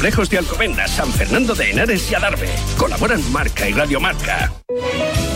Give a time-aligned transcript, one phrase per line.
[0.00, 2.48] Complejos de Alcobendas, San Fernando de Henares y Adarve.
[2.78, 4.50] Colaboran Marca y Radio Marca.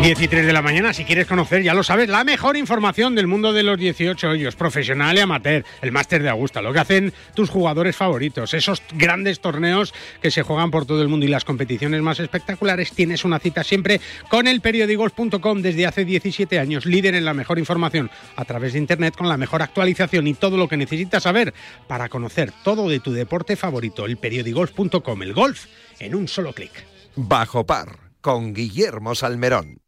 [0.00, 3.14] 10 y 3 de la mañana, si quieres conocer, ya lo sabes, la mejor información
[3.14, 6.78] del mundo de los 18 hoyos, profesional y amateur, el máster de Augusta, lo que
[6.78, 11.28] hacen tus jugadores favoritos, esos grandes torneos que se juegan por todo el mundo y
[11.28, 14.00] las competiciones más espectaculares, tienes una cita siempre
[14.30, 19.14] con el desde hace 17 años, líder en la mejor información a través de Internet
[19.14, 21.52] con la mejor actualización y todo lo que necesitas saber
[21.88, 25.66] para conocer todo de tu deporte favorito, el periódicos.com, el golf
[25.98, 26.72] en un solo clic.
[27.16, 29.80] Bajo par con Guillermo Salmerón.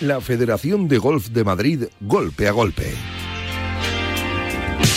[0.00, 2.92] La Federación de Golf de Madrid, golpe a golpe.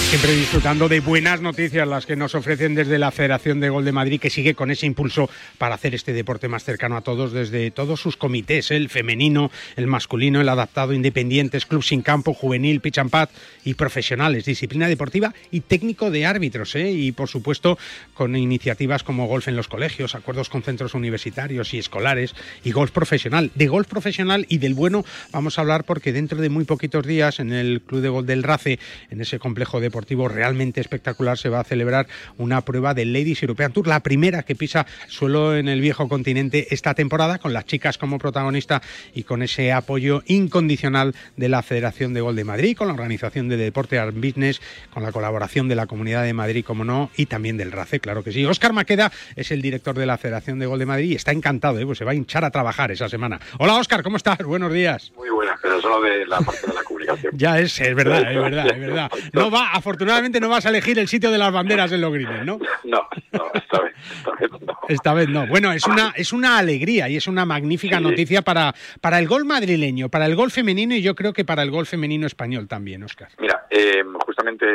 [0.09, 3.91] Siempre disfrutando de buenas noticias las que nos ofrecen desde la Federación de Gol de
[3.91, 7.69] Madrid, que sigue con ese impulso para hacer este deporte más cercano a todos desde
[7.69, 12.97] todos sus comités, el femenino, el masculino, el adaptado, independientes, club sin campo, juvenil, pitch
[12.97, 13.29] and pad
[13.63, 16.89] y profesionales, disciplina deportiva y técnico de árbitros, ¿eh?
[16.89, 17.77] y por supuesto
[18.15, 22.33] con iniciativas como golf en los colegios, acuerdos con centros universitarios y escolares
[22.63, 23.51] y golf profesional.
[23.53, 27.39] De golf profesional y del bueno vamos a hablar porque dentro de muy poquitos días
[27.39, 28.79] en el Club de Gol del Race,
[29.11, 32.07] en ese complejo deportivo, realmente espectacular se va a celebrar
[32.37, 36.67] una prueba del Ladies European Tour, la primera que pisa suelo en el viejo continente
[36.71, 38.81] esta temporada, con las chicas como protagonista
[39.13, 43.47] y con ese apoyo incondicional de la Federación de Gol de Madrid, con la organización
[43.49, 44.61] de Deporte Art Business,
[44.93, 48.23] con la colaboración de la Comunidad de Madrid, como no, y también del RACE, claro
[48.23, 48.45] que sí.
[48.45, 51.79] Óscar Maqueda es el director de la Federación de Gol de Madrid y está encantado,
[51.79, 51.85] ¿eh?
[51.85, 53.39] pues se va a hinchar a trabajar esa semana.
[53.59, 54.39] Hola Óscar, ¿cómo estás?
[54.39, 55.11] Buenos días.
[55.15, 56.98] Muy buenas, pero solo de la parte de la comunicación.
[57.33, 59.11] Ya es, es verdad, es verdad, es verdad.
[59.33, 62.45] No va, afortunadamente no vas a elegir el sitio de las banderas en los greens,
[62.45, 62.59] ¿no?
[62.83, 64.79] No, no, esta vez, esta vez no.
[64.87, 65.47] Esta vez no.
[65.47, 69.45] Bueno, es una, es una alegría y es una magnífica noticia para, para el gol
[69.45, 73.03] madrileño, para el gol femenino y yo creo que para el gol femenino español también,
[73.03, 73.29] Oscar.
[73.39, 74.65] Mira, eh, justamente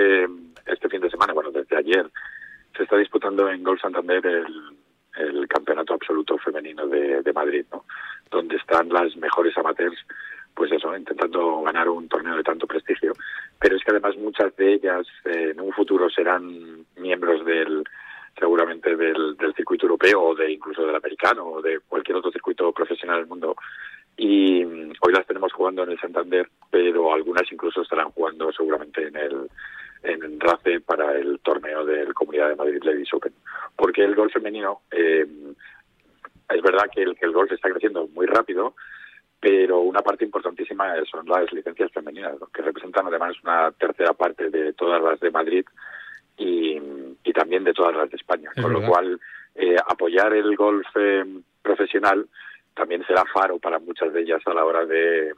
[0.67, 2.07] este fin de semana, bueno, desde ayer,
[2.77, 4.47] se está disputando en Gol Santander el,
[5.17, 7.85] el campeonato absoluto femenino de, de Madrid, ¿no?
[8.31, 9.97] Donde están las mejores amateurs,
[10.55, 13.13] pues eso, intentando ganar un torneo de tanto prestigio.
[13.59, 17.85] Pero es que además muchas de ellas eh, en un futuro serán miembros del
[18.39, 23.19] seguramente del, circuito europeo o de incluso del americano o de cualquier otro circuito profesional
[23.19, 23.55] del mundo
[24.17, 29.07] y mm, hoy las tenemos jugando en el Santander, pero algunas incluso estarán jugando seguramente
[29.07, 29.49] en el
[30.03, 33.33] en RACE para el torneo del Comunidad de Madrid Ladies Open.
[33.75, 35.27] Porque el golf femenino, eh,
[36.51, 38.75] es verdad que el, que el golf está creciendo muy rápido,
[39.45, 44.73] pero una parte importantísima son las licencias femeninas, que representan además una tercera parte de
[44.73, 45.67] todas las de Madrid
[46.39, 46.81] y,
[47.23, 48.49] y también de todas las de España.
[48.57, 49.21] Es Con lo cual,
[49.55, 51.27] eh, apoyar el golf eh,
[51.61, 52.27] profesional
[52.73, 55.35] también será faro para muchas de ellas a la hora de,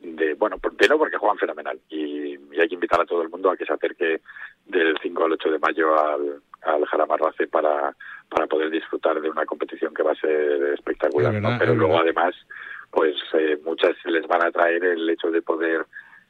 [0.00, 3.52] de bueno, primero porque juegan fenomenal y, y hay que invitar a todo el mundo
[3.52, 4.22] a que se acerque
[4.64, 7.94] del 5 al 8 de mayo al, al Jarama Race para,
[8.28, 11.56] para poder disfrutar de una competición que va a ser espectacular, Es ¿no?
[11.60, 12.34] Pero es luego además,
[12.90, 15.84] pues eh, muchas les van a traer el hecho de poder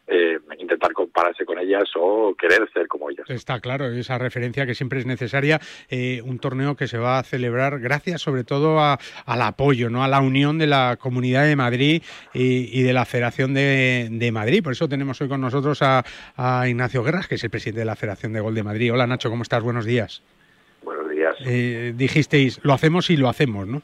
[0.08, 3.28] eh, intentar compararse con ellas o querer ser como ellas.
[3.28, 5.60] Está claro, esa referencia que siempre es necesaria.
[5.90, 10.04] eh, un torneo que se va a celebrar gracias sobre todo a- al apoyo, no
[10.04, 14.30] a la unión de la Comunidad de Madrid y, y de la Federación de, de
[14.32, 14.62] Madrid.
[14.62, 16.04] Por eso tenemos hoy con nosotros a,
[16.36, 18.92] a Ignacio Guerras, que es el presidente de la Federación de Gol de Madrid.
[18.92, 19.62] Hola Nacho, ¿cómo estás?
[19.64, 20.22] Buenos días.
[20.84, 21.34] Buenos días.
[21.44, 23.82] Eh, dijisteis, lo hacemos y lo hacemos, ¿no?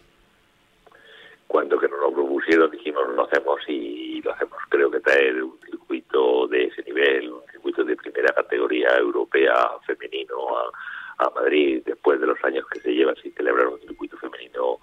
[1.49, 4.59] Cuando que nos lo propusieron dijimos lo hacemos y lo hacemos.
[4.69, 9.55] Creo que traer un circuito de ese nivel, un circuito de primera categoría europea
[9.87, 14.17] femenino a, a Madrid, después de los años que se llevan sin celebrar un circuito
[14.19, 14.79] femenino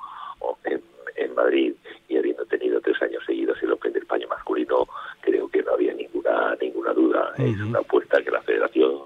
[0.66, 0.81] en,
[1.16, 1.74] en Madrid
[2.07, 4.88] y habiendo tenido tres años seguidos el Open de España masculino,
[5.22, 7.34] creo que no había ninguna ninguna duda.
[7.38, 7.69] Es Ujú.
[7.69, 9.00] una apuesta que la Federación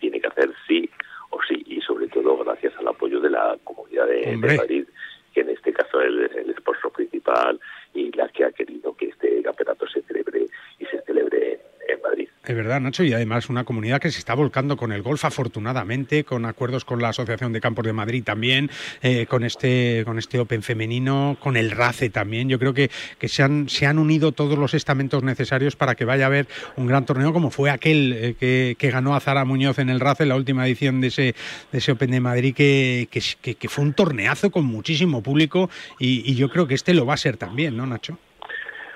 [0.00, 0.88] tiene que hacer sí
[1.30, 4.56] o sí y sobre todo gracias al apoyo de la comunidad de, de.
[4.56, 4.84] Madrid
[5.32, 7.60] que en este caso el, el sponsor principal
[7.94, 10.46] y la que ha querido que este campeonato se celebre
[10.78, 12.28] y se celebre en.
[12.46, 16.24] Es verdad, Nacho, y además una comunidad que se está volcando con el golf, afortunadamente,
[16.24, 18.70] con acuerdos con la Asociación de Campos de Madrid también,
[19.02, 22.48] eh, con este con este Open femenino, con el RACE también.
[22.48, 26.06] Yo creo que, que se, han, se han unido todos los estamentos necesarios para que
[26.06, 26.46] vaya a haber
[26.76, 30.00] un gran torneo como fue aquel eh, que, que ganó a Zara Muñoz en el
[30.00, 31.34] RACE, la última edición de ese,
[31.70, 35.68] de ese Open de Madrid, que- que fue un torneazo con muchísimo público
[35.98, 38.18] y, y yo creo que este lo va a ser también, ¿no, Nacho?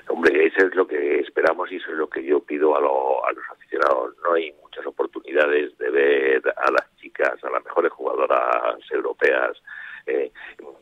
[0.08, 3.26] Hombre, eso es lo que esperamos y eso es lo que yo pido a, lo-
[3.26, 4.14] a los aficionados.
[4.24, 9.60] No hay muchas oportunidades de ver a las chicas, a las mejores jugadoras europeas,
[10.06, 10.30] eh,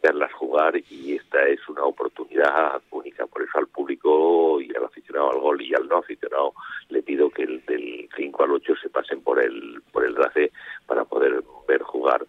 [0.02, 3.26] verlas jugar y esta es una oportunidad única.
[3.26, 6.52] Por eso al público y al aficionado al gol y al no aficionado
[6.90, 10.52] le pido que el, del 5 al 8 se pasen por el, por el RACE
[10.86, 12.24] para poder ver jugar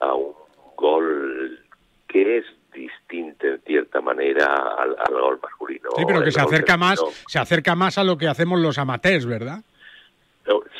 [0.00, 0.32] a un
[0.76, 1.60] gol
[2.08, 4.46] que es distinto en cierta manera
[4.78, 5.88] al, al gol masculino.
[5.96, 9.24] Sí, pero que se acerca más, se acerca más a lo que hacemos los amateurs,
[9.26, 9.60] ¿verdad?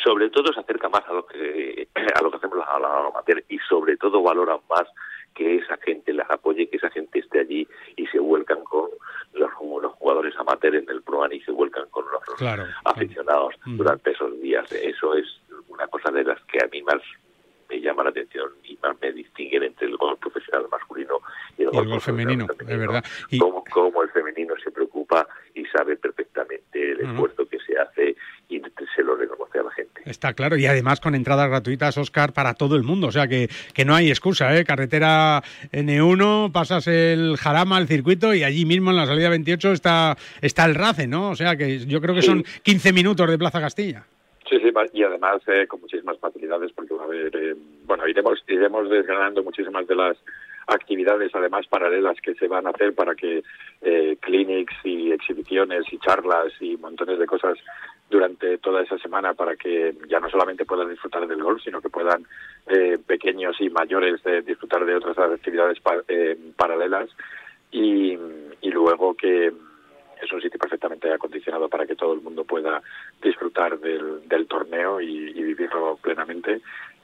[0.03, 3.43] Sobre todo se acerca más a lo que a lo que hacemos a la amateur
[3.49, 4.85] y sobre todo valoran más
[5.35, 8.91] que esa gente las apoye, que esa gente esté allí y se vuelcan con
[9.33, 9.51] los,
[9.83, 12.65] los jugadores amateurs en el Pro Am y se vuelcan con los Claro.
[12.85, 13.77] aficionados Ujú.
[13.77, 14.71] durante esos días.
[14.73, 15.25] Eso es
[15.69, 17.01] una cosa de las que a mí más
[17.69, 21.19] me llama la atención y más me distinguen entre el gol profesional masculino
[21.59, 23.05] y el, Y el gol femenino, es verdad.
[23.31, 28.17] Y, Cómo, cómo el femenino se preocupa y sabe perfectamente el esfuerzo que se hace
[28.49, 28.61] y
[28.95, 30.03] se lo reconoce a la gente.
[30.05, 33.07] Está claro, y además con entradas gratuitas, Oscar, para todo el mundo.
[33.09, 34.65] O sea que, que no hay excusa, ¿eh?
[34.65, 35.43] Carretera
[35.73, 40.65] N1, pasas el Jarama, el circuito, y allí mismo en la salida 28 está, está
[40.67, 41.31] el RACE, ¿no?
[41.31, 42.29] O sea que yo creo que Sí.
[42.29, 44.05] son 15 minutos de Plaza Castilla.
[44.93, 47.55] Y además eh, con muchísimas facilidades porque va a haber, eh,
[47.87, 50.17] bueno, iremos, iremos desgranando muchísimas de las
[50.67, 53.43] actividades además paralelas que se van a hacer para que
[53.83, 57.59] eh, clinics y exhibiciones y charlas y montones de cosas
[58.09, 61.91] durante toda esa semana para que ya no solamente puedan disfrutar del golf, sino que
[61.91, 62.25] puedan
[62.69, 67.11] eh, pequeños y mayores eh, disfrutar de otras actividades pa- eh, paralelas.
[67.71, 68.17] Y
[68.63, 69.53] luego que
[70.25, 72.83] es un sitio perfectamente acondicionado para que todo el mundo pueda
[73.23, 76.61] disfrutar del, torneo y, vivirlo plenamente.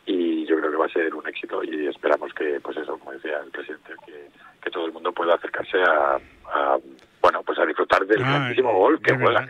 [0.06, 3.12] Y yo creo que va a ser un éxito y esperamos que pues eso como
[3.12, 6.78] decía el presidente que, todo el mundo pueda acercarse a,
[7.20, 9.46] bueno pues a disfrutar del ah, grandísimo gol que juega.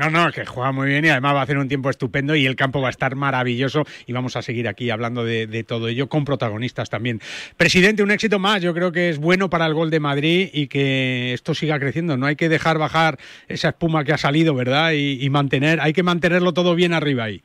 [0.00, 2.46] no, no, que juega muy bien y además va a hacer un tiempo estupendo y
[2.46, 5.88] el campo va a estar maravilloso y vamos a seguir aquí hablando de, de todo
[5.88, 7.20] ello con protagonistas también.
[7.56, 8.62] Presidente, un éxito más.
[8.62, 12.16] Yo creo que es bueno para el gol de Madrid y que esto siga creciendo.
[12.16, 13.18] No hay que dejar bajar
[13.48, 14.92] esa espuma que ha salido, ¿verdad?
[14.94, 17.42] Y, mantener, hay que mantenerlo todo bien arriba ahí.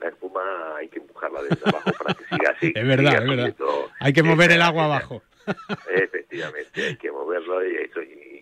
[0.00, 0.40] La espuma
[0.78, 2.72] hay que empujarla desde abajo para que siga así.
[2.74, 3.54] es verdad, es verdad.
[4.00, 5.22] Hay que mover el agua abajo.
[5.94, 8.33] Efectivamente, hay que moverlo y, eso, y,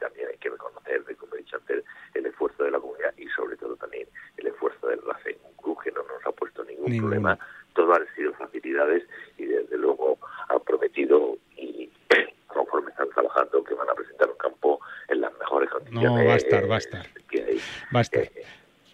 [0.00, 3.56] también hay que reconocer, como he dicho antes, el esfuerzo de la comunidad y sobre
[3.56, 5.38] todo también el esfuerzo del RACE.
[5.44, 7.38] Un club que no nos ha puesto ningún problema,
[7.74, 9.04] todo han sido facilidades
[9.38, 11.90] y desde luego han prometido y
[12.48, 16.10] conforme están trabajando que van a presentar un campo en las mejores condiciones.
[16.10, 17.06] No, va a estar, va a estar.
[17.94, 18.22] Va a estar.
[18.22, 18.44] Eh,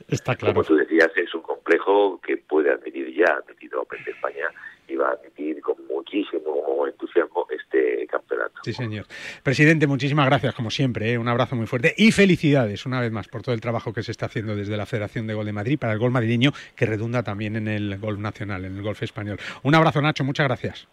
[0.08, 0.54] Está claro.
[0.54, 4.48] Como tú decías, es un complejo que puede admitir ya, ha admitido Open de España
[4.88, 8.61] y va a admitir con muchísimo entusiasmo este campeonato.
[8.62, 9.07] Sí, señor.
[9.43, 11.12] Presidente, muchísimas gracias, como siempre.
[11.12, 11.19] ¿eh?
[11.19, 14.12] Un abrazo muy fuerte y felicidades una vez más por todo el trabajo que se
[14.12, 17.23] está haciendo desde la Federación de Gol de Madrid para el gol madrileño, que redunda
[17.23, 19.38] también en el golf nacional, en el golf español.
[19.62, 20.88] Un abrazo, Nacho, muchas gracias.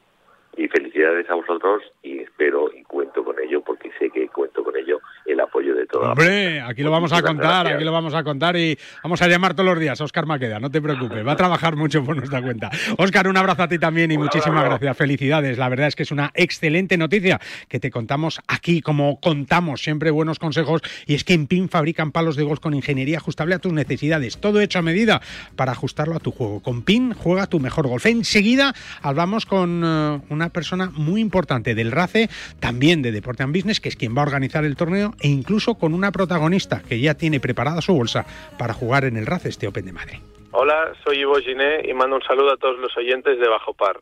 [0.55, 4.75] Y felicidades a vosotros y espero y cuento con ello porque sé que cuento con
[4.77, 4.99] ello
[5.33, 6.07] el apoyo de todos.
[6.07, 9.53] Hombre, aquí lo vamos a contar, aquí lo vamos a contar y vamos a llamar
[9.53, 12.41] todos los días a Oscar Maqueda, no te preocupes, va a trabajar mucho por nuestra
[12.41, 12.69] cuenta.
[12.97, 15.57] Oscar, un abrazo a ti también y muchísimas gracias, felicidades.
[15.57, 20.11] La verdad es que es una excelente noticia que te contamos aquí, como contamos siempre
[20.11, 23.59] buenos consejos, y es que en PIN fabrican palos de golf con ingeniería ajustable a
[23.59, 25.21] tus necesidades, todo hecho a medida
[25.55, 26.61] para ajustarlo a tu juego.
[26.61, 28.05] Con PIN juega tu mejor golf.
[28.05, 33.79] Enseguida hablamos con eh, una persona muy importante del RACE, también de Deporte and Business,
[33.79, 37.15] que es quien va a organizar el torneo e incluso con una protagonista que ya
[37.15, 38.25] tiene preparada su bolsa
[38.59, 40.19] para jugar en el RAC este Open de Madrid.
[40.51, 43.97] Hola, soy Ivo Giné y mando un saludo a todos los oyentes de Bajo Par.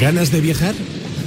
[0.00, 0.74] ¿Ganas de viajar?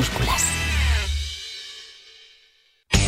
[0.00, 0.69] minúsculas.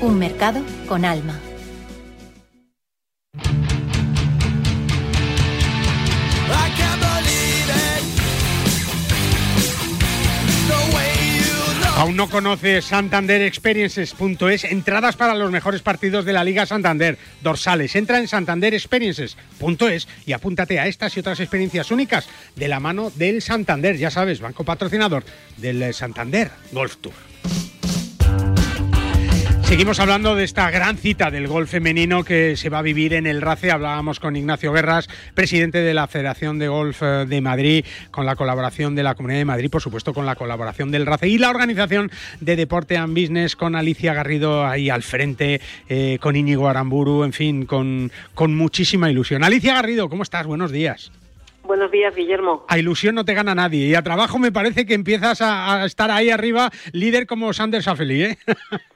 [0.00, 1.38] Un mercado con alma.
[11.96, 14.64] ¿Aún no conoces santanderexperiences.es?
[14.64, 17.16] Entradas para los mejores partidos de la Liga Santander.
[17.40, 17.94] Dorsales.
[17.94, 23.40] Entra en santanderexperiences.es y apúntate a estas y otras experiencias únicas de la mano del
[23.40, 23.96] Santander.
[23.96, 25.24] Ya sabes, banco patrocinador
[25.56, 27.14] del Santander Golf Tour.
[29.66, 33.26] Seguimos hablando de esta gran cita del golf femenino que se va a vivir en
[33.26, 33.72] el RACE.
[33.72, 38.36] Hablábamos con Ignacio Guerras, presidente de la Federación de Golf eh, de Madrid, con la
[38.36, 41.50] colaboración de la Comunidad de Madrid, por supuesto con la colaboración del RACE y la
[41.50, 47.24] organización de Deporte and Business con Alicia Garrido ahí al frente, eh, con Íñigo Aramburu,
[47.24, 49.42] en fin, con, con muchísima ilusión.
[49.42, 50.46] Alicia Garrido, ¿cómo estás?
[50.46, 51.10] Buenos días.
[51.64, 52.64] Buenos días, Guillermo.
[52.68, 55.86] A ilusión no te gana nadie y a trabajo me parece que empiezas a, a
[55.86, 58.38] estar ahí arriba, líder como Sanders Affeli, ¿eh?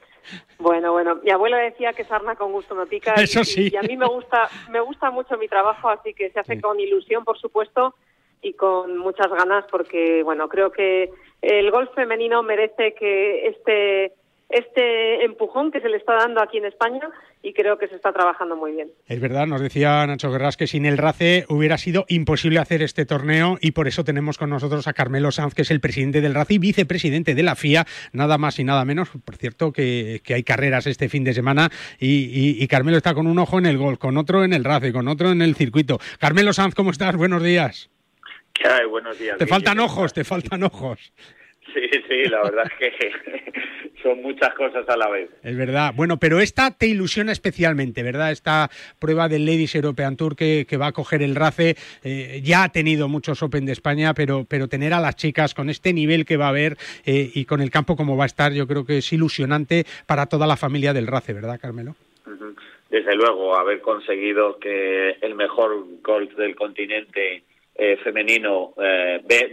[0.61, 3.15] Bueno, bueno, mi abuela decía que sarna con gusto no pica.
[3.15, 3.69] Eso sí.
[3.71, 6.79] Y, a mí me gusta, me gusta mucho mi trabajo, así que se hace con
[6.79, 7.95] ilusión, por supuesto,
[8.43, 11.09] y con muchas ganas, porque, bueno, creo que
[11.41, 14.13] el golf femenino merece que este
[14.51, 17.01] este empujón que se le está dando aquí en España
[17.43, 18.91] y creo que se está trabajando muy bien.
[19.07, 23.05] Es verdad, nos decía Nacho Guerras que sin el RACE hubiera sido imposible hacer este
[23.05, 26.35] torneo y por eso tenemos con nosotros a Carmelo Sanz, que es el presidente del
[26.35, 29.09] RACE y vicepresidente de la FIA, nada más y nada menos.
[29.23, 33.59] Por cierto, que, hay carreras este fin de semana y, Carmelo está con un ojo
[33.59, 35.99] en el golf, con otro en el RACE, con otro en el circuito.
[36.19, 37.17] Carmelo Sanz, ¿cómo estás?
[37.17, 37.89] Buenos días.
[38.53, 38.85] ¿Qué hay?
[38.85, 39.37] Buenos días.
[39.37, 41.11] Te faltan ojos, te faltan ojos.
[41.73, 43.11] Sí, sí, la verdad es que
[44.03, 45.29] son muchas cosas a la vez.
[45.43, 45.93] Es verdad.
[45.95, 48.31] Bueno, pero esta te ilusiona especialmente, ¿verdad?
[48.31, 51.75] Esta prueba del Ladies European Tour que, va a coger el RACE.
[52.03, 55.69] Eh, ya ha tenido muchos Open de España, pero, pero tener a las chicas con
[55.69, 58.51] este nivel que va a haber eh, y con el campo como va a estar,
[58.53, 61.95] yo creo que es ilusionante para toda la familia del RACE, ¿verdad, Carmelo?
[62.89, 67.43] Desde luego, haber conseguido que el mejor golf del continente
[67.75, 68.73] eh, femenino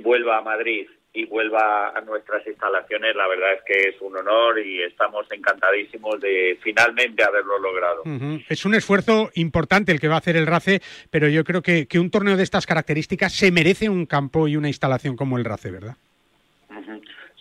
[0.02, 4.58] vuelva a Madrid y vuelva a nuestras instalaciones, la verdad es que es un honor
[4.60, 8.02] y estamos encantadísimos de finalmente haberlo logrado.
[8.48, 11.86] Es un esfuerzo importante el que va a hacer el RACE, pero yo creo que,
[11.86, 15.44] que, un torneo de estas características se merece un campo y una instalación como el
[15.44, 15.96] RACE, ¿verdad?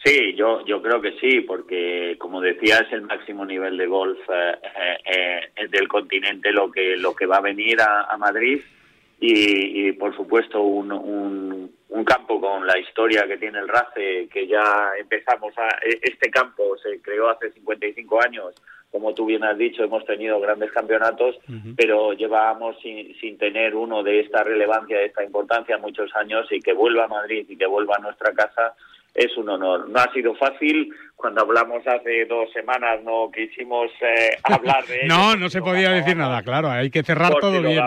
[0.08, 4.18] Sí, yo, yo creo que sí, porque como decía es el máximo nivel de golf
[4.30, 8.62] eh, eh, eh, del continente lo que lo que va a venir a, Madrid
[9.20, 14.48] y, por supuesto un, un, un campo con la historia que tiene el RACE, que
[14.48, 15.68] ya empezamos a...
[15.86, 18.54] E, este campo se creó hace 55 años,
[18.92, 21.38] como tú bien has dicho, hemos tenido grandes campeonatos,
[21.76, 26.62] pero llevábamos sin, sin tener uno de esta relevancia, de esta importancia muchos años y
[26.62, 28.74] que vuelva a Madrid y que vuelva a nuestra casa
[29.14, 29.90] es un honor.
[29.90, 30.94] No ha sido fácil.
[31.16, 35.08] Cuando hablamos hace dos semanas no quisimos eh, hablar de ello.
[35.08, 36.70] no, no se podía decir nada, claro.
[36.70, 37.82] Hay que cerrar todo bien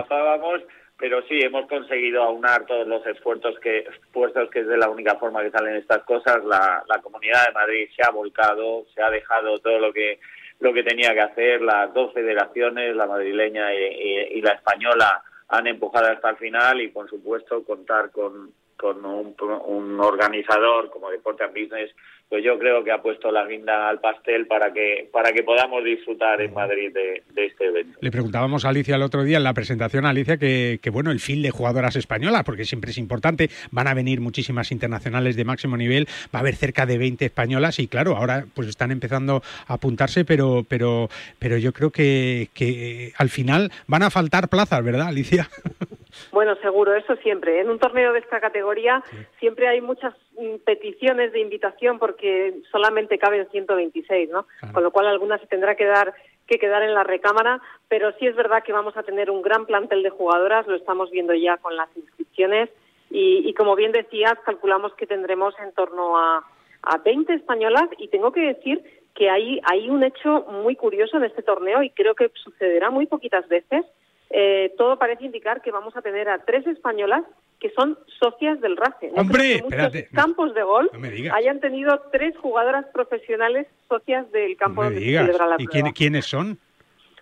[1.00, 5.16] pero sí hemos conseguido aunar todos los esfuerzos que esfuerzos que es de la única
[5.16, 6.44] forma que salen estas cosas.
[6.44, 10.20] La, la comunidad de Madrid se ha volcado se ha dejado todo lo que
[10.60, 11.62] lo que tenía que hacer.
[11.62, 17.08] Las dos federaciones la madrileña y, la española han empujado hasta el final y por
[17.08, 19.34] supuesto contar con con un,
[19.66, 21.90] un organizador como Deporte and Business
[22.30, 25.82] pues yo creo que ha puesto la guinda al pastel para que para que podamos
[25.84, 27.98] disfrutar en Madrid de, este evento.
[28.00, 31.42] Le preguntábamos a Alicia el otro día en la presentación, Alicia, que, bueno, el fin
[31.42, 36.06] de jugadoras españolas, porque siempre es importante, van a venir muchísimas internacionales de máximo nivel,
[36.32, 40.24] va a haber cerca de 20 españolas y claro, ahora pues están empezando a apuntarse,
[40.24, 41.08] pero pero
[41.40, 45.48] pero yo creo que, que al final van a faltar plazas, ¿verdad, Alicia?
[46.32, 47.60] Bueno, seguro, eso siempre.
[47.60, 49.02] En un torneo de esta categoría
[49.38, 54.46] siempre hay muchas mm, peticiones de invitación porque solamente caben 126, ¿no?
[54.72, 56.14] Con lo cual algunas se tendrá que dar
[56.46, 59.66] que quedar en la recámara, pero sí es verdad que vamos a tener un gran
[59.66, 62.68] plantel de jugadoras, lo estamos viendo ya con las inscripciones
[63.08, 66.44] y, y como bien decías, calculamos que tendremos en torno a,
[66.82, 68.82] a 20 españolas y tengo que decir
[69.14, 73.06] que hay, hay un hecho muy curioso en este torneo y creo que sucederá muy
[73.06, 73.84] poquitas veces
[74.30, 77.24] eh, todo parece indicar que vamos a tener a tres españolas
[77.58, 79.12] que son socias del RACE.
[79.14, 79.56] ¡Hombre!
[79.56, 80.08] espérate.
[80.14, 80.90] campos de golf
[81.32, 86.58] hayan tenido tres jugadoras profesionales socias del campo donde se celebra la ¿Y quiénes son?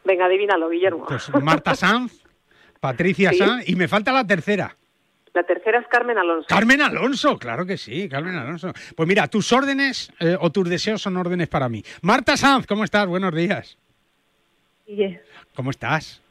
[0.05, 1.07] Venga, adivínalo, Guillermo.
[1.07, 2.25] Pues Marta Sanz,
[2.79, 4.77] Patricia Sanz y me falta la tercera.
[5.35, 6.47] La tercera es Carmen Alonso.
[6.49, 8.73] Carmen Alonso, claro que sí, Carmen Alonso.
[8.97, 11.83] Pues mira, tus órdenes eh, o tus deseos son órdenes para mí.
[12.03, 13.07] Marta Sanz, ¿cómo estás?
[13.07, 13.77] Buenos días.
[15.55, 16.23] ¿Cómo estás?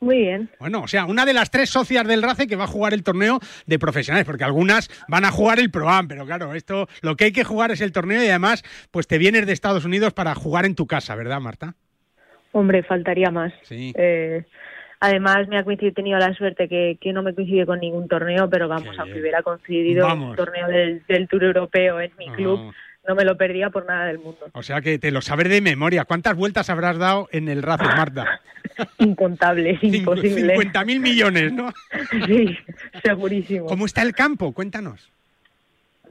[0.00, 0.48] Muy bien.
[0.60, 3.02] Bueno, o sea, una de las tres socias del RACE que va a jugar el
[3.02, 7.24] torneo de profesionales, porque algunas van a jugar el ProAm, pero claro, esto lo que
[7.24, 10.34] hay que jugar es el torneo y además, pues te vienes de Estados Unidos para
[10.34, 11.74] jugar en tu casa, ¿verdad, Marta?
[12.52, 13.52] Hombre, faltaría más.
[13.62, 13.92] Sí.
[13.96, 14.44] Eh,
[15.00, 18.48] además, me ha coincidido, tenido la suerte que, que, no me coincide con ningún torneo,
[18.48, 22.72] pero vamos, aunque hubiera coincidido un torneo del, Tour Europeo en mi club
[23.08, 24.50] no me lo perdía por nada del mundo.
[24.52, 26.04] O sea que te lo sabes de memoria.
[26.04, 28.40] ¿Cuántas vueltas habrás dado en el RACE, Marta?
[28.98, 30.52] Incontables, imposible.
[30.52, 31.72] 50 mil millones, ¿no?
[32.26, 32.56] sí,
[33.02, 33.66] segurísimo.
[33.66, 34.52] ¿Cómo está el campo?
[34.52, 35.10] Cuéntanos.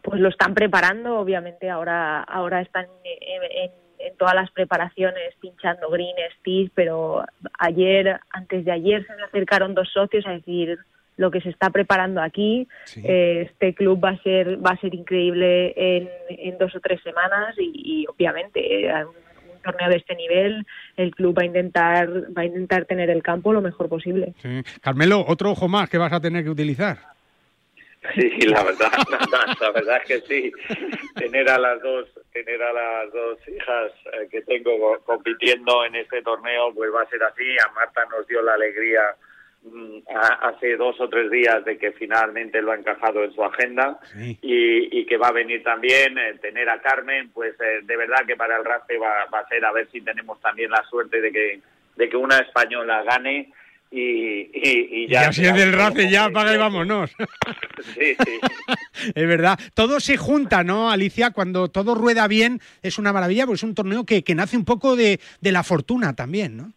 [0.02, 6.16] Pues lo están preparando, obviamente ahora ahora están en, en todas las preparaciones pinchando green,
[6.40, 7.26] steel, pero
[7.60, 10.80] ayer, antes de ayer, se me acercaron dos socios a decir
[11.18, 12.68] lo que se está preparando aquí.
[12.96, 17.02] Eh, este club va a ser va a ser increíble en, en dos o tres
[17.04, 22.44] semanas y, obviamente eh, un, torneo de este nivel el club va a intentar va
[22.44, 24.34] a intentar tener el campo lo mejor posible.
[24.82, 27.00] Carmelo, otro ojo más que vas a tener que utilizar.
[28.16, 28.92] Sí, la verdad,
[29.62, 30.52] la, verdad es que sí.
[31.16, 36.22] Tener a las dos, tener a las dos hijas eh, que tengo compitiendo en este
[36.22, 37.44] torneo, pues va a ser así.
[37.66, 39.02] A Marta nos dio la alegría
[40.42, 44.00] hace dos o tres días de que finalmente lo ha encajado en su agenda
[44.42, 48.36] y, que va a venir también eh, tener a Carmen, pues eh, de verdad que
[48.36, 51.32] para el RACE va, va, a ser a ver si tenemos también la suerte de
[51.32, 51.62] que
[51.96, 53.52] de que una española gane
[53.90, 55.32] y, ya.
[55.32, 57.12] si es del RACE, ya apaga y vámonos.
[57.94, 58.40] Sí, sí.
[59.16, 59.58] es verdad.
[59.76, 61.30] Todo se junta, ¿no, Alicia?
[61.30, 64.66] Cuando todo rueda bien es una maravilla, porque es un torneo que, que nace un
[64.66, 66.74] poco de, de la fortuna también, ¿no?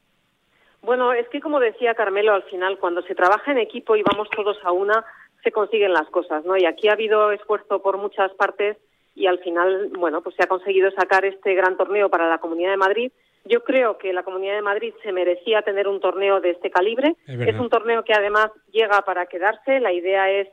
[0.82, 4.28] Bueno, es que como decía Carmelo al final, cuando se trabaja en equipo y vamos
[4.30, 5.04] todos a una,
[5.42, 6.56] se consiguen las cosas, ¿no?
[6.56, 8.76] Y aquí ha habido esfuerzo por muchas partes
[9.14, 12.70] y al final, bueno, pues se ha conseguido sacar este gran torneo para la Comunidad
[12.70, 13.12] de Madrid
[13.44, 17.16] yo creo que la Comunidad de Madrid se merecía tener un torneo de este calibre.
[17.26, 19.80] Es, un torneo que además llega para quedarse.
[19.80, 20.48] La idea es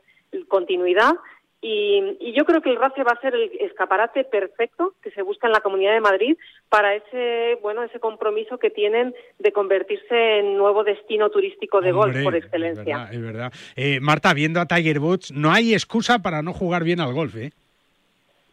[0.48, 1.12] continuidad.
[1.60, 5.48] Y, yo creo que el RACE va a ser el escaparate perfecto que se busca
[5.48, 6.36] en la Comunidad de Madrid
[6.68, 12.16] para ese bueno ese compromiso que tienen de convertirse en nuevo destino turístico de golf
[12.22, 13.08] por excelencia.
[13.10, 13.52] Es verdad.
[13.74, 17.34] Eh, Marta, viendo a Tiger Woods, no hay excusa para no jugar bien al golf,
[17.36, 17.50] ¿eh?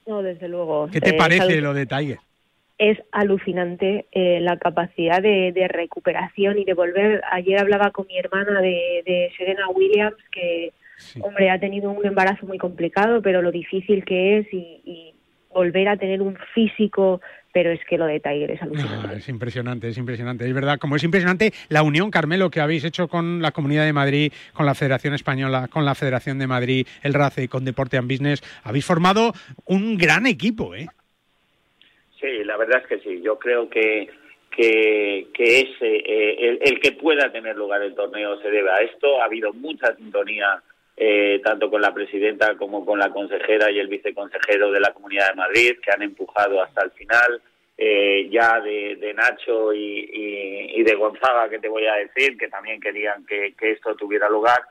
[0.08, 0.89] No, desde luego.
[0.91, 2.18] ¿Qué te eh, parece lo de Tiger?
[2.78, 7.22] es alucinante eh, la capacidad de, recuperación y de volver.
[7.32, 10.74] Ayer hablaba con mi hermana de, Serena Williams, que,
[11.21, 15.13] hombre, ha tenido un embarazo muy complicado, pero lo difícil que es y,
[15.49, 17.21] volver a tener un físico.
[17.53, 19.15] Pero es que lo de Tiger es alucinante.
[19.15, 20.45] es impresionante, es impresionante.
[20.45, 23.93] Es verdad, como es impresionante la unión, Carmelo, que habéis hecho con la Comunidad de
[23.93, 27.95] Madrid, con la Federación Española, con la Federación de Madrid, el RACE y con Deporte
[27.95, 28.41] and Business.
[28.65, 29.31] Habéis formado
[29.67, 30.88] un gran equipo, ¿eh?
[32.19, 33.21] Sí, la verdad es que sí.
[33.23, 34.10] Yo creo que
[34.55, 39.21] que, que es eh, el, que pueda tener lugar el torneo se debe a esto.
[39.21, 40.62] Ha habido mucha sintonía
[40.97, 45.29] eh, tanto con la presidenta como con la consejera y el viceconsejero de la Comunidad
[45.29, 47.41] de Madrid, que han empujado hasta el final.
[47.77, 53.25] Eh, ya de, Nacho y, de Gonzaga, que te voy a decir, que también querían
[53.25, 54.63] que esto tuviera lugar.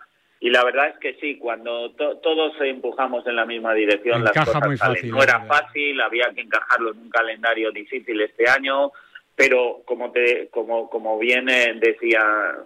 [0.44, 4.78] Y la verdad es que sí, cuando todos empujamos en la misma dirección, las cosas
[4.78, 5.08] salen.
[5.08, 8.92] No era fácil, había que encajarlo en un calendario difícil este año,
[9.36, 12.22] pero como te, como, como bien decía,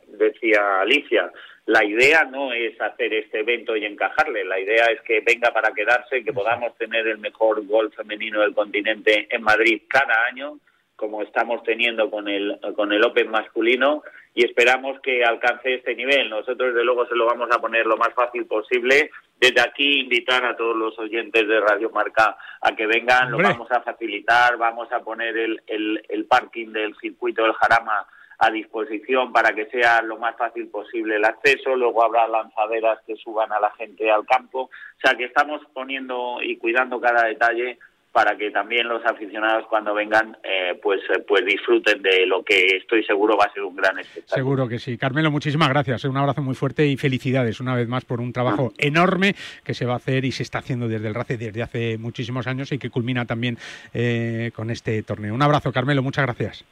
[0.07, 1.33] decía Alicia,
[1.67, 5.73] la idea no es hacer este evento y encajarle, la idea es que venga para
[5.73, 10.59] quedarse, que podamos tener el mejor gol femenino del continente en Madrid cada año,
[10.99, 14.03] como estamos teniendo con el, con el Open masculino,
[14.35, 16.29] y esperamos que alcance este nivel.
[16.29, 19.11] Nosotros, desde luego, se lo vamos a poner lo más fácil posible.
[19.39, 23.71] Desde aquí, invitar a todos los oyentes de Radio Marca a que vengan, lo vamos
[23.71, 28.05] a facilitar, vamos a poner el, el, el parking del circuito del Jarama
[28.41, 33.17] a disposición para que sea lo más fácil posible el acceso, luego habrá lanzaderas que
[33.17, 37.79] suban a la gente al campo, o sea que estamos poniendo y cuidando cada detalle
[38.13, 42.79] para que también los aficionados cuando vengan eh, pues eh, pues disfruten de lo que
[42.79, 44.35] estoy seguro va a ser un gran espectáculo.
[44.35, 44.97] Seguro que sí.
[44.97, 46.05] Carmelo, muchísimas gracias.
[46.05, 48.75] Un abrazo muy fuerte y felicidades una vez más por un trabajo ah.
[48.79, 51.99] enorme que se va a hacer y se está haciendo desde el RACE desde hace
[51.99, 53.59] muchísimos años y que culmina también
[53.93, 55.35] eh, con este torneo.
[55.35, 56.03] Un abrazo, Carmelo.
[56.03, 56.65] Muchas gracias.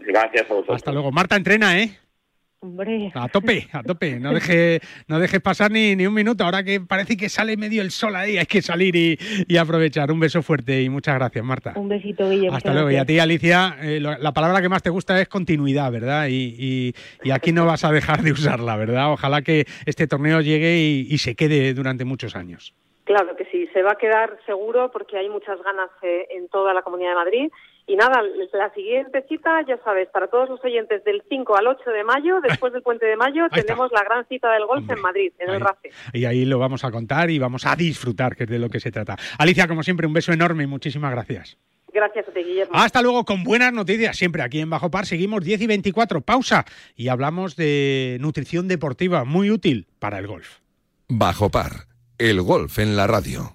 [0.00, 0.76] Gracias a vosotros.
[0.76, 1.10] Hasta luego.
[1.10, 1.98] Marta, entrena, ¿eh?
[3.14, 4.18] A tope, a tope.
[4.18, 6.44] No dejes no dejes pasar ni, ni un minuto.
[6.44, 10.10] Ahora que parece que sale medio el sol ahí, hay que salir y, aprovechar.
[10.10, 11.72] Un beso fuerte y muchas gracias, Marta.
[11.76, 12.56] Un besito, Guillermo.
[12.56, 12.90] Hasta luego.
[12.90, 16.26] Y a ti, Alicia, eh, la palabra que más te gusta es continuidad, ¿verdad?
[16.28, 16.94] Y,
[17.32, 19.12] aquí no vas a dejar de usarla, ¿verdad?
[19.12, 22.74] Ojalá que este torneo llegue y se quede durante muchos años.
[23.04, 26.72] Claro que sí, se va a quedar seguro porque hay muchas ganas eh, en toda
[26.72, 27.50] la Comunidad de Madrid.
[27.86, 31.90] Y nada, la siguiente cita, ya sabes, para todos los oyentes del 5 al 8
[31.90, 35.32] de mayo, después del puente de mayo, tenemos la gran cita del golf en Madrid,
[35.38, 35.90] en el RACE.
[36.14, 38.80] Y ahí lo vamos a contar y vamos a disfrutar, que es de lo que
[38.80, 39.16] se trata.
[39.38, 41.58] Alicia, como siempre, un beso enorme y muchísimas gracias.
[41.92, 42.72] Gracias a ti, Guillermo.
[42.74, 45.06] Hasta luego con buenas noticias, siempre aquí en Bajo Par.
[45.06, 46.64] Seguimos 10 y 24, pausa
[46.96, 50.58] y hablamos de nutrición deportiva, muy útil para el golf.
[51.08, 51.86] Bajo Par
[52.18, 53.54] el golf en la radio.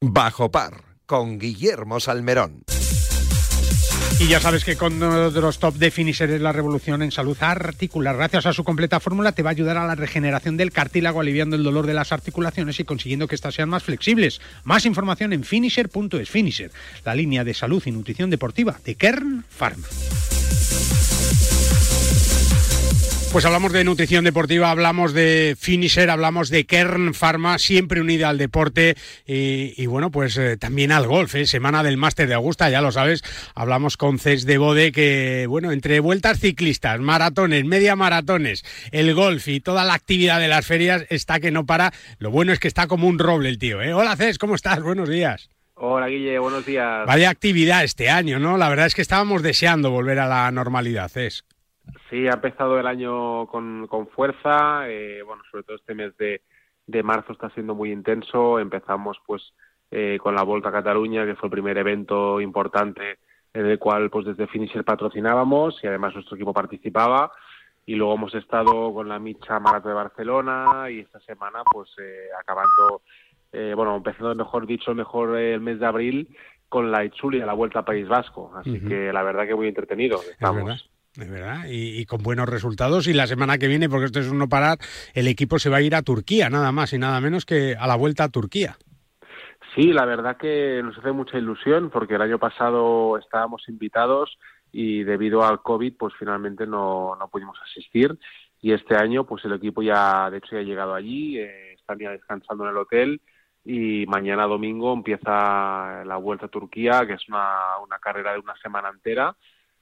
[0.00, 2.62] Bajo par con Guillermo Salmerón.
[4.20, 7.10] Y ya sabes que con uno de los top de Finisher es la revolución en
[7.10, 8.16] salud articular.
[8.16, 11.56] Gracias a su completa fórmula te va a ayudar a la regeneración del cartílago, aliviando
[11.56, 14.40] el dolor de las articulaciones y consiguiendo que éstas sean más flexibles.
[14.62, 16.30] Más información en finisher.es.
[16.30, 16.70] Finisher,
[17.04, 19.88] la línea de salud y nutrición deportiva de Kern Pharma.
[23.30, 28.38] Pues hablamos de nutrición deportiva, hablamos de finisher, hablamos de Kern Pharma, siempre unida al
[28.38, 31.46] deporte y, bueno, pues eh, también al golf, ¿eh?
[31.46, 33.22] semana del Máster de Augusta, ya lo sabes,
[33.54, 39.46] hablamos con Cés de Bode que, bueno, entre vueltas ciclistas, maratones, media maratones, el golf
[39.46, 42.68] y toda la actividad de las ferias está que no para, lo bueno es que
[42.68, 43.92] está como un roble el tío, ¿eh?
[43.92, 44.82] Hola Cés, ¿cómo estás?
[44.82, 45.50] Buenos días.
[45.74, 47.06] Hola Guille, buenos días.
[47.06, 48.56] Vaya actividad este año, ¿no?
[48.56, 51.44] La verdad es que estábamos deseando volver a la normalidad, Cés.
[52.10, 54.88] Sí, ha empezado el año con, con fuerza.
[54.88, 56.42] Eh, bueno, sobre todo este mes de,
[56.86, 58.58] de, marzo está siendo muy intenso.
[58.58, 59.52] Empezamos pues
[59.90, 63.18] eh, con la Volta a Cataluña, que fue el primer evento importante
[63.54, 67.32] en el cual pues desde Finisher patrocinábamos y además nuestro equipo participaba.
[67.86, 72.28] Y luego hemos estado con la Micha Maratón de Barcelona y esta semana pues eh,
[72.38, 73.00] acabando,
[73.52, 76.36] eh, bueno, empezando mejor dicho, mejor el mes de abril
[76.68, 78.52] con la Itzulia, la Vuelta a País Vasco.
[78.56, 80.90] Así que la verdad que muy entretenido estamos.
[81.26, 83.08] Verdad, y, con buenos resultados.
[83.08, 84.78] Y la semana que viene, porque esto es un no parar,
[85.14, 87.88] el equipo se va a ir a Turquía, nada más y nada menos que a
[87.88, 88.76] la vuelta a Turquía.
[89.74, 94.38] Sí, la verdad que nos hace mucha ilusión porque el año pasado estábamos invitados
[94.70, 98.16] y debido al COVID, pues finalmente no, no pudimos asistir.
[98.60, 101.98] Y este año, pues el equipo ya, de hecho, ya ha llegado allí, eh, están
[101.98, 103.20] ya descansando en el hotel
[103.64, 108.56] y mañana domingo empieza la vuelta a Turquía, que es una, una carrera de una
[108.56, 109.36] semana entera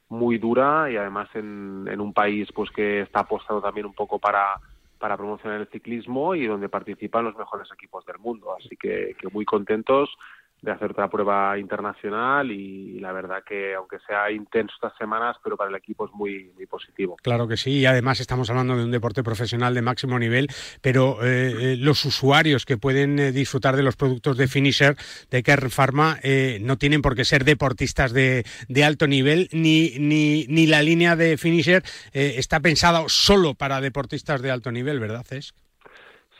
[0.08, 4.18] muy dura y además en, en un país pues que está apostado también un poco
[4.18, 4.54] para,
[4.98, 8.54] para promocionar el ciclismo y donde participan los mejores equipos del mundo.
[8.58, 10.10] Así que, que muy contentos
[10.66, 15.56] de hacer otra prueba internacional y, la verdad que aunque sea intenso estas semanas, pero
[15.56, 17.16] para el equipo es muy, muy positivo.
[17.22, 20.48] Claro que sí, y además estamos hablando de un deporte profesional de máximo nivel,
[20.82, 24.96] pero eh, eh, los usuarios que pueden eh, disfrutar de los productos de Finisher,
[25.30, 26.16] de Kern Pharma,
[26.60, 31.14] no tienen por qué ser deportistas de, de alto nivel, ni, ni, ni, la línea
[31.14, 35.54] de Finisher está pensada solo para deportistas de alto nivel, ¿verdad, Cesc?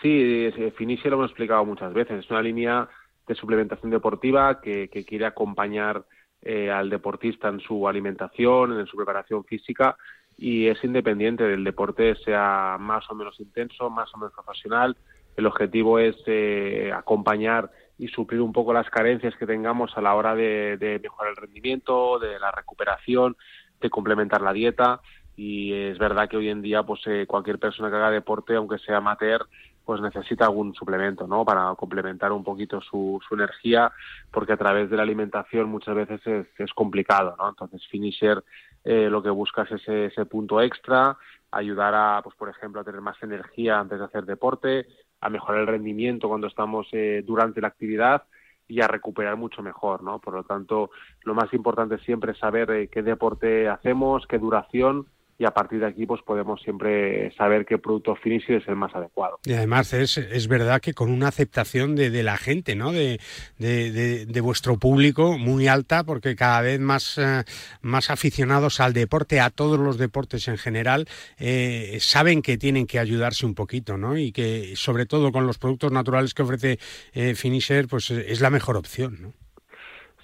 [0.02, 2.88] Sí, Finisher lo hemos explicado muchas veces, es una línea
[3.26, 6.04] de suplementación deportiva que, quiere acompañar
[6.42, 9.96] eh, al deportista en su alimentación, en su preparación física
[10.38, 14.96] y es independiente del deporte, sea más o menos intenso, más o menos profesional.
[15.36, 20.14] El objetivo es eh, acompañar y suplir un poco las carencias que tengamos a la
[20.14, 23.36] hora de, mejorar el rendimiento, de la recuperación,
[23.80, 25.00] de complementar la dieta.
[25.36, 28.78] Y es verdad que hoy en día, pues eh, cualquier persona que haga deporte, aunque
[28.78, 29.46] sea amateur,
[29.86, 31.44] pues necesita algún suplemento, ¿no?
[31.44, 33.92] Para complementar un poquito su, su energía,
[34.32, 36.20] porque a través de la alimentación muchas veces
[36.58, 37.48] es, complicado, ¿no?
[37.48, 38.42] Entonces, Finisher
[38.82, 41.16] eh, lo que busca es ese, ese punto extra,
[41.52, 44.88] ayudar a, pues por ejemplo, a tener más energía antes de hacer deporte,
[45.20, 48.24] a mejorar el rendimiento cuando estamos eh, durante la actividad
[48.66, 50.18] y a recuperar mucho mejor, ¿no?
[50.18, 50.90] Por lo tanto,
[51.22, 55.06] lo más importante siempre es saber eh, qué deporte hacemos, qué duración
[55.38, 58.94] y a partir de aquí pues podemos siempre saber qué producto finisher es el más
[58.94, 59.38] adecuado.
[59.44, 62.92] Y además es, es verdad que con una aceptación de, de la gente, ¿no?
[62.92, 63.20] De,
[63.58, 67.44] de, de, vuestro público muy alta, porque cada vez más, eh,
[67.82, 72.98] más aficionados al deporte, a todos los deportes en general, eh, saben que tienen que
[72.98, 74.16] ayudarse un poquito, ¿no?
[74.16, 76.78] Y que sobre todo con los productos naturales que ofrece
[77.12, 79.45] eh, Finisher, pues es la mejor opción, ¿no?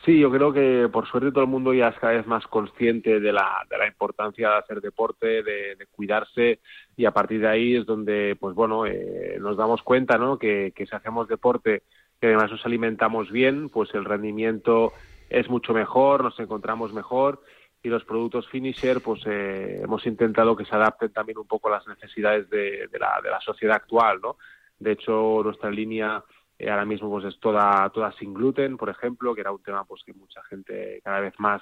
[0.04, 3.20] Sí, yo creo que por suerte todo el mundo ya es cada vez más consciente
[3.20, 6.58] de la, de la importancia de hacer deporte, de, cuidarse
[6.96, 10.38] y a partir de ahí es donde, pues bueno, eh, nos damos cuenta, ¿no?
[10.38, 11.84] Que, que si hacemos deporte
[12.20, 14.92] y además nos alimentamos bien, pues el rendimiento
[15.30, 17.40] es mucho mejor, nos encontramos mejor
[17.80, 21.78] y los productos finisher, pues eh, hemos intentado que se adapten también un poco a
[21.78, 24.36] las necesidades de, de, la, de la sociedad actual, ¿no?
[24.80, 26.24] De hecho, nuestra línea
[26.62, 29.82] eh, ahora mismo pues es toda, toda sin gluten, por ejemplo, que era un tema
[29.82, 31.60] pues que mucha gente cada vez más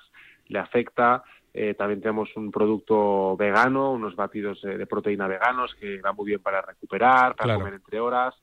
[0.49, 1.25] le afecta.
[1.55, 6.43] Eh, también tenemos un producto vegano, unos batidos de, proteína veganos que van muy bien
[6.43, 8.35] para recuperar, para comer entre horas.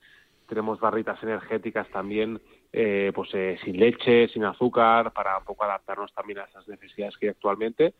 [0.48, 2.42] Tenemos barritas energéticas también,
[2.74, 3.30] eh, pues
[3.64, 7.94] sin leche, sin azúcar, para un poco adaptarnos también a esas necesidades que hay actualmente.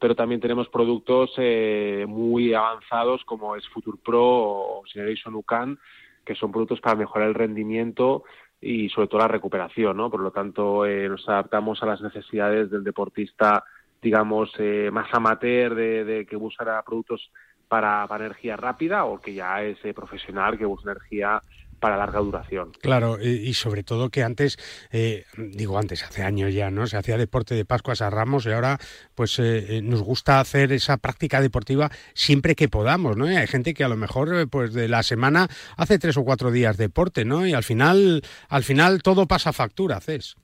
[0.00, 1.30] Pero también tenemos productos
[2.08, 5.78] muy avanzados como es Future Pro o Generation UCAN,
[6.30, 8.22] que son productos para mejorar el rendimiento
[8.60, 10.08] y sobre todo la recuperación, ¿no?
[10.08, 13.64] Por lo tanto, eh, nos adaptamos a las necesidades del deportista,
[14.00, 17.32] digamos, eh, más amateur, de, de que busca productos
[17.66, 21.42] para, para, energía rápida o que ya es eh, profesional, que busca energía
[21.80, 22.72] para larga duración.
[22.80, 24.58] Claro, y, sobre todo que antes,
[24.92, 26.86] eh, digo antes, hace años ya, ¿no?
[26.86, 28.78] Se hacía deporte de Pascuas a Ramos y ahora
[29.14, 33.30] pues eh, eh, nos gusta hacer esa práctica deportiva siempre que podamos, ¿no?
[33.30, 36.50] Y hay gente que a lo mejor pues de la semana hace tres o cuatro
[36.50, 37.46] días deporte, ¿no?
[37.46, 40.36] Y al final, al final todo pasa factura, haces.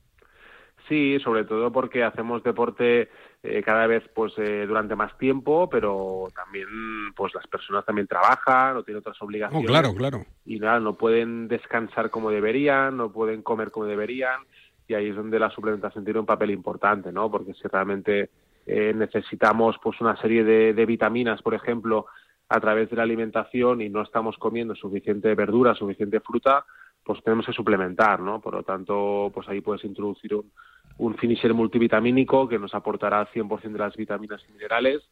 [0.89, 3.09] Sí, sobre todo porque hacemos deporte
[3.47, 6.67] eh, cada vez pues eh, durante más tiempo, pero también
[7.15, 9.65] pues las personas también trabajan o tienen otras obligaciones.
[9.65, 10.25] Oh, claro, claro.
[10.45, 14.41] Y nada, no pueden descansar como deberían, no pueden comer como deberían
[14.89, 17.31] y ahí es donde la suplementación tiene un papel importante, ¿no?
[17.31, 18.31] Porque si realmente
[18.67, 22.07] eh, necesitamos pues una serie de, de vitaminas, por ejemplo,
[22.49, 26.65] a través de la alimentación y no estamos comiendo suficiente verdura, suficiente fruta,
[27.07, 28.41] pues tenemos que suplementar, ¿no?
[28.41, 30.51] Por lo tanto, pues ahí puedes introducir un,
[30.99, 35.03] un finisher multivitamínico que nos aportará 100% de las vitaminas y minerales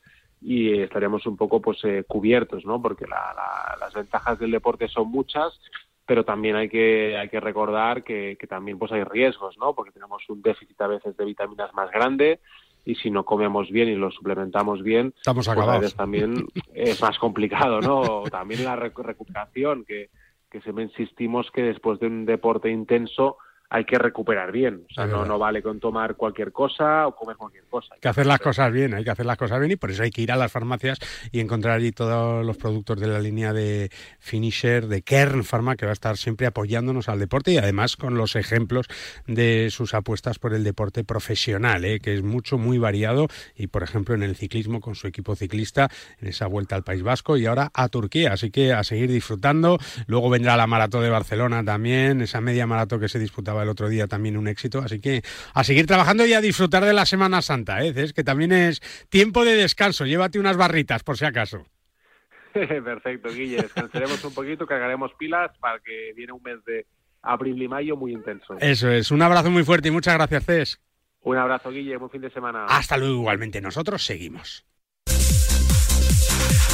[0.41, 2.81] y estaríamos un poco pues eh, cubiertos, ¿no?
[2.81, 5.59] Porque las ventajas del deporte son muchas,
[6.07, 9.75] pero también hay que hay que recordar que, que, también pues hay riesgos, ¿no?
[9.75, 12.41] Porque tenemos un déficit a veces de vitaminas más grande
[12.85, 17.01] y si no comemos bien y lo suplementamos bien, estamos pues a veces también es
[17.01, 18.25] más complicado, ¿no?
[18.31, 20.11] También la recuperación que
[20.55, 23.39] que siempre insistimos que después de un deporte intenso
[23.75, 24.87] hay que recuperar bien.
[24.89, 27.95] O sea, no, no, vale con tomar cualquier cosa o comer cualquier cosa.
[27.95, 30.05] Hay que hacer las cosas bien, hay que hacer las cosas bien y por eso
[30.05, 31.01] hay que ir a las farmacias
[31.33, 35.87] y encontrar allí todos los productos de la línea de Finisher, de Kern Pharma, que
[35.87, 38.87] va a estar siempre apoyándonos al deporte y además con los ejemplos
[39.27, 41.99] de sus apuestas por el deporte profesional, ¿eh?
[41.99, 45.89] que es mucho, muy variado y por ejemplo en el ciclismo con su equipo ciclista
[46.21, 48.35] en esa vuelta al País Vasco y ahora a Turquía.
[48.35, 49.79] Así que a seguir disfrutando.
[50.07, 53.89] Luego vendrá la maratón de Barcelona también, esa media maratón que se disputaba el otro
[53.89, 54.79] día también un éxito.
[54.79, 57.93] Así que a seguir trabajando y a disfrutar de la Semana Santa, ¿eh?
[57.97, 60.07] Es que también es tiempo de descanso.
[60.07, 61.67] Llévate unas barritas por si acaso.
[62.53, 63.57] Perfecto, Guille.
[63.57, 66.87] Descansaremos un poquito, cargaremos pilas para que viene un mes de
[67.23, 68.57] abril y mayo muy intenso.
[68.61, 69.11] Eso es.
[69.11, 70.81] Un abrazo muy fuerte y muchas gracias, Cés.
[71.23, 71.97] Un abrazo, Guille.
[71.97, 72.67] Buen fin de semana.
[72.67, 73.61] Hasta luego, igualmente.
[73.61, 74.65] Nosotros seguimos.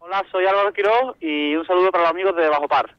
[0.01, 2.98] Hola, soy Álvaro Quiroz y un saludo para los amigos de Bajo Par.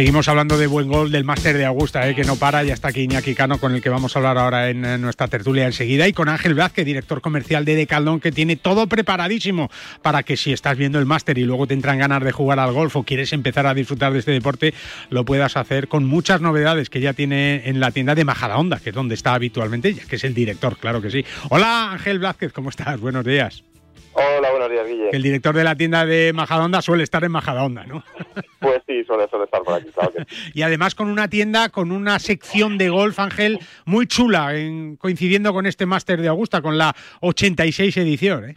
[0.00, 2.14] Seguimos hablando de buen gol del máster de Augusta, ¿eh?
[2.14, 2.64] que no para.
[2.64, 5.66] Ya está aquí Iñaki Cano, con el que vamos a hablar ahora en, nuestra tertulia
[5.66, 6.08] enseguida.
[6.08, 9.70] Y con Ángel Vázquez, director comercial de Decaldón, que tiene todo preparadísimo
[10.00, 12.72] para que si estás viendo el máster y luego te entran ganas de jugar al
[12.72, 14.72] golf o quieres empezar a disfrutar de este deporte,
[15.10, 18.88] lo puedas hacer con muchas novedades que ya tiene en la tienda de Majadahonda, que
[18.88, 21.26] es donde está habitualmente ella, que es el director, claro que sí.
[21.50, 22.98] Hola Ángel Vázquez, ¿cómo estás?
[22.98, 23.64] Buenos días.
[24.12, 25.10] Hola, buenos días, Guille.
[25.12, 28.02] El director de la tienda de Majadahonda suele estar en Majadahonda, ¿no?
[28.60, 30.52] Pues sí, suele, suele estar por aquí, claro que sí.
[30.54, 35.52] Y además con una tienda, con una sección de golf, Ángel, muy chula, en, coincidiendo
[35.54, 38.56] con este máster de Augusta, con la 86 edición, ¿eh?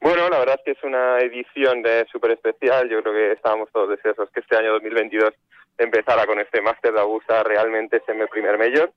[0.00, 2.88] Bueno, la verdad es que es una edición súper especial.
[2.88, 5.30] Yo creo que estábamos todos deseosos que este año 2022
[5.76, 8.92] empezara con este máster de Augusta realmente ese primer mayor.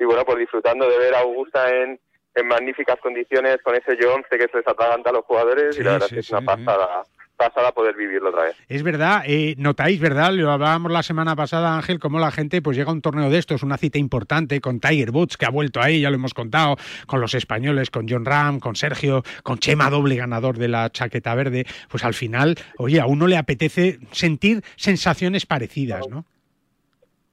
[0.00, 2.00] Y bueno, pues disfrutando de ver a Augusta en
[2.38, 5.84] en magníficas condiciones con ese 11 que se les atraganta a los jugadores Sí, y
[5.84, 7.04] la verdad sí, es que sí, es una pasada,
[7.38, 8.56] pasada poder vivirlo otra vez.
[8.68, 10.32] Es verdad, eh, notáis, ¿verdad?
[10.32, 13.38] Lo hablábamos la semana pasada, Ángel, cómo la gente pues llega a un torneo de
[13.38, 16.76] estos, una cita importante con Tiger Woods, que ha vuelto ahí, ya lo hemos contado,
[17.06, 21.34] con los españoles, con John Ram, con Sergio, con Chema, doble ganador de la chaqueta
[21.34, 21.64] verde.
[21.88, 26.24] Pues al final, oye, a uno le apetece sentir sensaciones parecidas, ¿no?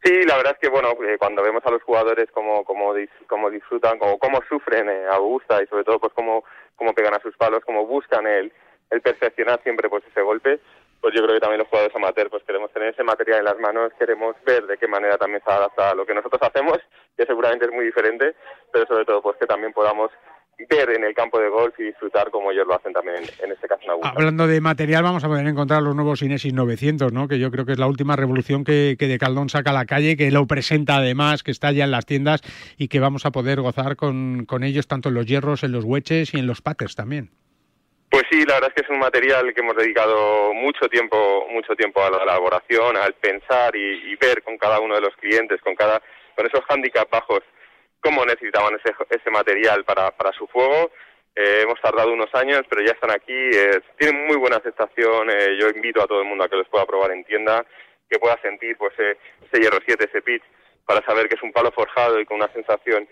[0.06, 2.94] Sí, la verdad es que bueno, eh, cuando vemos a los jugadores cómo, cómo,
[3.26, 6.44] cómo disfrutan, cómo, cómo sufren eh, a Augusta y sobre todo pues cómo,
[6.76, 8.54] cómo pegan a sus palos, cómo buscan el,
[8.92, 10.60] el perfeccionar siempre pues ese golpe,
[11.02, 13.58] pues yo creo que también los jugadores amateur pues queremos tener ese material en las
[13.58, 16.78] manos, queremos ver de qué manera también se adapta a lo que nosotros hacemos,
[17.18, 18.36] que seguramente es muy diferente,
[18.72, 20.12] pero sobre todo pues que también podamos
[20.70, 23.68] ver en el campo de golf y disfrutar como ellos lo hacen también en, este
[23.68, 24.14] caso en Augusta.
[24.16, 27.28] Hablando de material, vamos a poder encontrar los nuevos Inesis 900, ¿no?
[27.28, 29.86] Que yo creo que es la última revolución que, que de Caldón saca a la
[29.86, 32.42] calle, que lo presenta además, que está ya en las tiendas
[32.78, 35.84] y que vamos a poder gozar con, con ellos tanto en los hierros, en los
[35.84, 37.32] hueches y en los patters también.
[38.10, 41.76] Pues sí, la verdad es que es un material que hemos dedicado mucho tiempo, mucho
[41.76, 45.60] tiempo a la elaboración, al pensar y, y ver con cada uno de los clientes,
[45.62, 46.02] con cada,
[46.36, 47.42] con esos handicaps bajos,
[48.06, 50.92] cómo necesitaban ese, ese material para, su juego.
[51.36, 53.34] Eh, hemos tardado unos años, pero ya están aquí.
[53.34, 55.30] eh, tienen muy buena aceptación.
[55.32, 57.66] eh, yo invito a todo el mundo a que los pueda probar en tienda,
[58.08, 60.44] que pueda sentir pues ese hierro 7, ese pitch,
[60.86, 63.08] para saber que es un palo forjado y con una sensación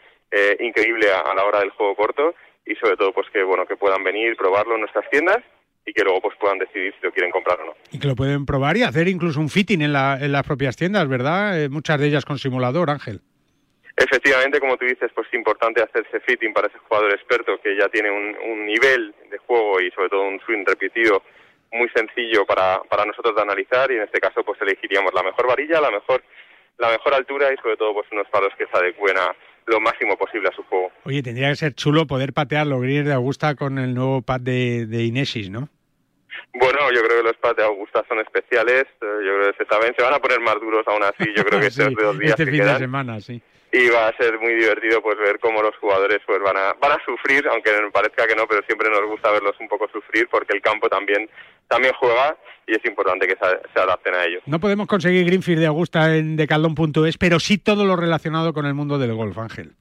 [0.59, 2.33] increíble a, a la hora del juego corto
[2.65, 5.37] y sobre todo pues que bueno que puedan venir, probarlo en nuestras tiendas
[5.85, 7.73] y que luego pues puedan decidir si lo quieren comprar o no.
[7.91, 10.75] Y que lo pueden probar y hacer incluso un fitting en, la, en las propias
[10.75, 11.69] tiendas, ¿verdad?
[11.69, 13.21] Muchas de ellas con simulador, Ángel.
[13.95, 17.87] Efectivamente, como tú dices, pues es importante hacerse fitting para ese jugador experto que ya
[17.89, 21.21] tiene un, un nivel de juego y sobre todo un swing repetido
[21.71, 25.47] muy sencillo para, para nosotros de analizar y en este caso pues elegiríamos la mejor
[25.47, 26.23] varilla, la mejor
[26.79, 29.35] la mejor altura y sobre todo pues unos palos que se adecuen a
[29.67, 30.91] lo máximo posible a su juego.
[31.05, 34.41] Oye, tendría que ser chulo poder patear los greens de Augusta con el nuevo pad
[34.41, 35.69] de Inesis, ¿no?
[36.53, 38.83] Bueno, yo creo que los pads de Augusta son especiales.
[39.01, 41.31] eh, Yo creo que se saben, se van a poner más duros aún así.
[41.35, 42.73] Yo creo que Sí, estos dos días este que fin quedan.
[42.75, 43.41] de semana, sí.
[43.71, 46.91] y va a ser muy divertido pues ver cómo los jugadores pues van a van
[46.91, 50.53] a sufrir aunque parezca que no pero siempre nos gusta verlos un poco sufrir porque
[50.55, 51.27] el campo también
[51.67, 55.65] también juega y es importante que se, adapten a ello No podemos conseguir Greenfield de
[55.65, 59.71] Augusta en decaldón.es, pero sí todo lo relacionado con el mundo del golf, Ángel.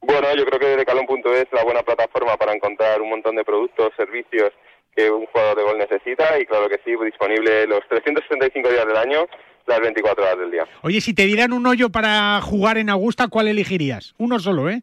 [0.00, 3.92] bueno yo creo que Decalon.es es la buena plataforma para encontrar un montón de productos
[3.96, 4.50] servicios
[4.96, 8.96] que un jugador de gol necesita y claro que sí disponible los 365 días del
[8.96, 9.26] año
[9.66, 13.28] las 24 horas del día Oye, si te dieran un hoyo para jugar en Augusta,
[13.28, 14.14] ¿cuál elegirías?
[14.18, 14.82] Uno solo, ¿eh?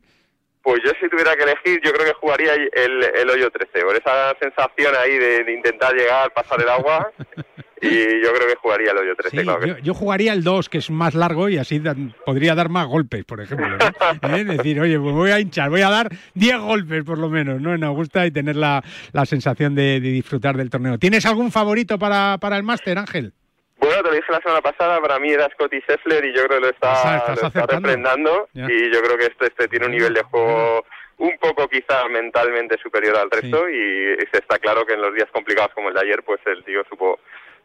[0.61, 3.95] Pues yo si tuviera que elegir, yo creo que jugaría el, el hoyo 13, por
[3.97, 7.11] esa sensación ahí de, de intentar llegar, pasar el agua,
[7.85, 10.43] y yo creo que jugaría el hoyo 13, Sí, claro que yo, yo jugaría el
[10.43, 13.67] 2, que es más largo y así dan- podría dar más golpes, por ejemplo.
[13.69, 13.77] ¿no?
[14.37, 14.43] ¿Eh?
[14.43, 17.73] Decir, oye, pues voy a hinchar, voy a dar 10 golpes por lo menos, ¿no?
[17.73, 20.97] En Augusta y tener la, la sensación de, de disfrutar del torneo.
[20.97, 23.33] ¿Tienes algún favorito para, para el máster, Ángel?
[23.77, 26.59] Bueno, te lo dije la semana pasada, para mí era Scotty Scheffler y yo creo
[26.59, 28.65] que lo está, lo está refrendando Ya.
[28.71, 30.85] y yo creo que este, este tiene un nivel de juego
[31.17, 35.27] un poco quizá mentalmente superior al resto y se está claro que en los días
[35.31, 37.19] complicados como el de ayer, pues el tío supo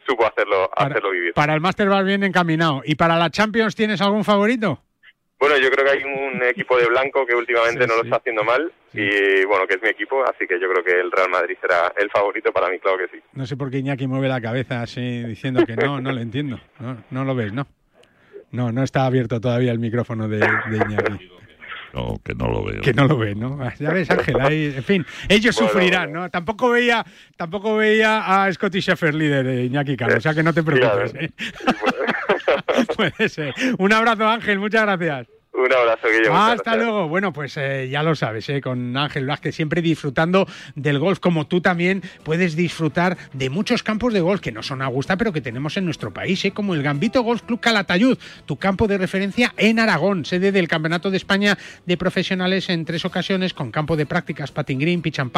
[0.07, 1.33] supo hacerlo hacerlo vivir.
[1.35, 2.83] Para el máster vas bien encaminado.
[2.85, 4.83] ¿Y para la Champions tienes algún favorito?
[5.41, 8.07] Bueno, yo creo que hay un equipo de blanco que últimamente Sí, no lo sí.
[8.09, 11.13] está haciendo mal y bueno, que es mi equipo, así que yo creo que el
[11.13, 13.23] Real Madrid será el favorito para mí, claro que sí.
[13.35, 16.59] No sé por qué Iñaki mueve la cabeza así diciendo que no, no lo entiendo.
[16.81, 17.69] No, no lo ves, ¿no?
[18.51, 21.31] No, no está abierto todavía el micrófono de, de Iñaki.
[21.95, 22.83] No, que no lo veo.
[22.83, 23.59] Que no lo ve, ¿no?
[23.63, 26.31] Ah, Ya ves, Ángel, ahí, en fin, ellos Bueno, sufrirán, ¿no?
[26.31, 27.05] Tampoco veía,
[27.37, 31.15] tampoco veía a Scotty Scheffler líder de Iñaki Cano, o sea que no te preocupes.
[31.15, 31.31] ¿eh?
[32.97, 33.55] Puede ser.
[33.79, 35.38] Un abrazo, Ángel, muchas gracias.
[35.59, 36.37] Un abrazo, Guillermo.
[36.37, 36.77] Hasta gracias.
[36.77, 37.09] luego.
[37.09, 40.47] Bueno, pues eh, ya lo sabes, eh, con Ángel Vázquez, siempre disfrutando
[40.77, 44.83] del golf, como tú también puedes disfrutar de muchos campos de golf que no son
[44.83, 48.57] Augusta, pero que tenemos en nuestro país, eh, como el Gambito Golf Club Calatayud, tu
[48.57, 53.53] campo de referencia en Aragón, sede del Campeonato de España de Profesionales en tres ocasiones,
[53.53, 55.33] con campo de prácticas, patting green, pitch and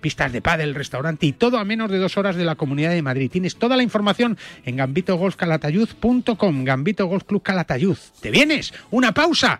[0.00, 3.02] pistas de pádel, restaurante y todo a menos de dos horas de la Comunidad de
[3.02, 3.30] Madrid.
[3.30, 7.96] Tienes toda la información en gambitogolfcalatayud.com, Gambito Golf Club Calatayud.
[8.20, 8.74] ¿Te vienes?
[8.90, 9.59] Una pausa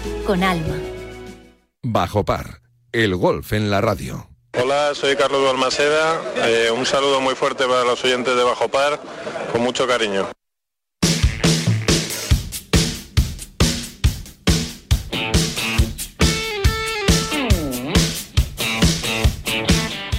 [0.25, 0.75] con alma.
[1.83, 4.27] Bajo par, el golf en la radio.
[4.61, 6.21] Hola, soy Carlos Balmaceda.
[6.45, 8.99] Eh, un saludo muy fuerte para los oyentes de Bajo Par,
[9.51, 10.27] con mucho cariño.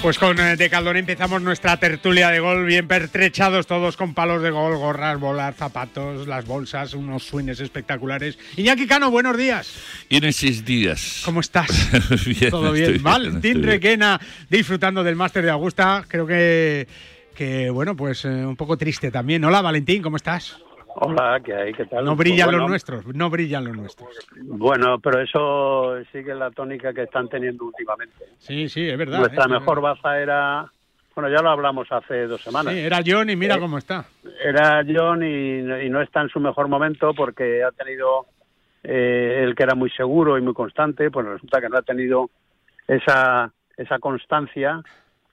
[0.03, 4.50] Pues con eh, Decaldón empezamos nuestra tertulia de gol, bien pertrechados todos con palos de
[4.50, 8.36] gol, gorras, bolas, zapatos, las bolsas, unos swings espectaculares.
[8.57, 9.72] Iñaki Cano, buenos días.
[10.09, 11.22] Inesis Díaz.
[11.24, 11.68] ¿Cómo estás?
[12.26, 13.00] bien, Todo bien.
[13.00, 13.62] Valentín bien.
[13.62, 16.05] Requena disfrutando del máster de Augusta.
[16.09, 16.88] Creo que,
[17.36, 19.44] que bueno, pues eh, un poco triste también.
[19.44, 20.57] Hola Valentín, ¿cómo estás?
[20.95, 21.72] Hola, ¿qué hay?
[21.72, 22.05] ¿Qué tal?
[22.05, 24.09] No brillan Bueno, los nuestros, no brillan los nuestros.
[24.43, 28.24] Bueno, pero eso sigue la tónica que están teniendo últimamente.
[28.38, 29.20] Sí, sí, es verdad.
[29.20, 30.70] Nuestra eh, mejor baza era,
[31.14, 32.74] bueno, ya lo hablamos hace dos semanas.
[32.74, 34.05] Sí, era John y mira Eh, cómo está.
[34.45, 38.26] Era John y, y no está en su mejor momento porque ha tenido,
[38.82, 42.28] eh, él que era muy seguro y muy constante, pues resulta que no ha tenido
[42.86, 44.82] esa, esa constancia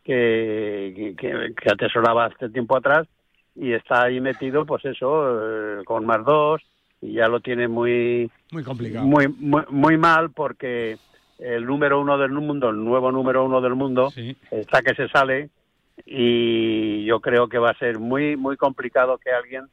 [0.03, 3.07] que, que, que atesoraba hace tiempo atrás
[3.55, 6.61] y está ahí metido, pues eso, eh, con más dos
[7.01, 9.05] y ya lo tiene muy, Muy complicado.
[9.05, 10.97] muy, muy, muy mal porque
[11.37, 14.13] el número uno del mundo, el nuevo número uno del mundo,
[14.51, 15.49] está que se sale
[16.05, 19.65] y yo creo que va a ser muy muy complicado que alguien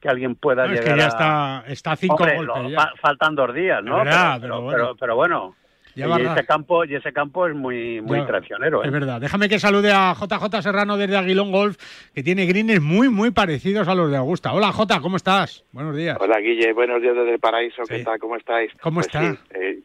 [0.00, 2.62] que alguien pueda No, es llegar que ya a- está, está a cinco Hombre, golpes.
[2.62, 2.76] lo- ya.
[2.80, 3.98] fa- faltan dos días, ¿no?
[3.98, 4.76] Es verdad, pero, pero pero, bueno.
[4.76, 5.56] pero- pero bueno,
[5.96, 8.86] Y ese campo y ese campo es muy muy Ya, traicionero, ¿eh?
[8.86, 9.18] Es verdad.
[9.20, 11.76] Déjame que salude a JJ Serrano desde Aguilón Golf,
[12.14, 14.52] que tiene greens muy, muy parecidos a los de Augusta.
[14.52, 15.64] Hola, Jota, ¿cómo estás?
[15.72, 16.18] Buenos días.
[16.20, 18.18] Hola Guille, buenos días desde el paraíso, ¿qué tal?
[18.18, 18.70] ¿Cómo estáis?
[18.82, 19.32] ¿Cómo Pues está?
[19.32, 19.78] sí, eh,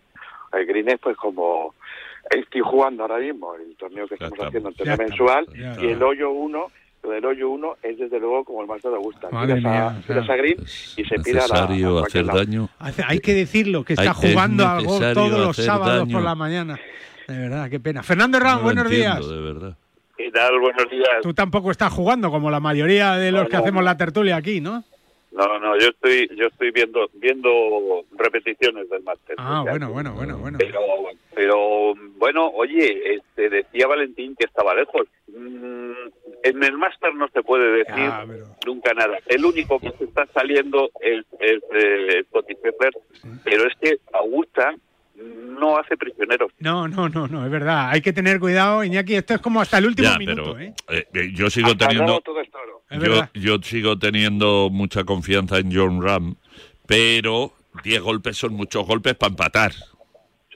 [0.54, 1.74] el Green es pues como
[2.30, 6.32] estoy jugando ahora mismo, el torneo que estamos haciendo, el torneo mensual, y el hoyo
[6.32, 6.66] 1,
[7.04, 9.28] lo del hoyo 1 es desde luego como el máster de Augusta.
[9.32, 10.58] Madre a, mía, o sea, tiras a Green
[10.98, 12.40] y se pira a la, a hacer lado.
[12.40, 12.70] daño.
[12.80, 16.12] Hace- hay que decirlo, que está Hay- jugando al golf todos los sábados daño.
[16.14, 16.80] por la mañana.
[17.28, 18.04] De verdad, qué pena.
[18.04, 19.30] Fernando Herrán, No buenos entiendo, días.
[19.30, 19.78] de verdad.
[20.18, 20.60] ¿Qué tal?
[20.60, 21.08] Buenos días.
[21.24, 23.64] Tú tampoco estás jugando como la mayoría de los No, que no.
[23.64, 24.84] hacemos la tertulia aquí, ¿no?
[25.32, 29.36] No, no, yo estoy yo estoy viendo viendo repeticiones del máster.
[29.38, 30.58] Ah, bueno, bueno, bueno, bueno.
[30.60, 30.80] Pero,
[31.34, 35.08] pero bueno, oye, este, decía Valentín que estaba lejos.
[35.28, 35.92] Mm,
[36.44, 38.26] en el máster no se puede decir Ah,
[38.66, 39.20] nunca nada.
[39.28, 42.94] El único que se está saliendo es, es eh, Scottie Scheffler,
[43.44, 44.76] pero es que Augusta
[45.16, 46.52] no hace prisioneros.
[46.60, 47.90] No, no, no, no, es verdad.
[47.90, 49.16] Hay que tener cuidado, Iñaki.
[49.16, 50.74] Esto es como hasta el último Ya, minuto, pero ¿eh?
[50.90, 52.84] eh, eh, yo sigo Hasta teniendo todo es toro.
[52.90, 56.36] Es yo, yo sigo teniendo mucha confianza en John Ram,
[56.88, 57.54] pero
[57.84, 59.72] 10 golpes son muchos golpes para empatar.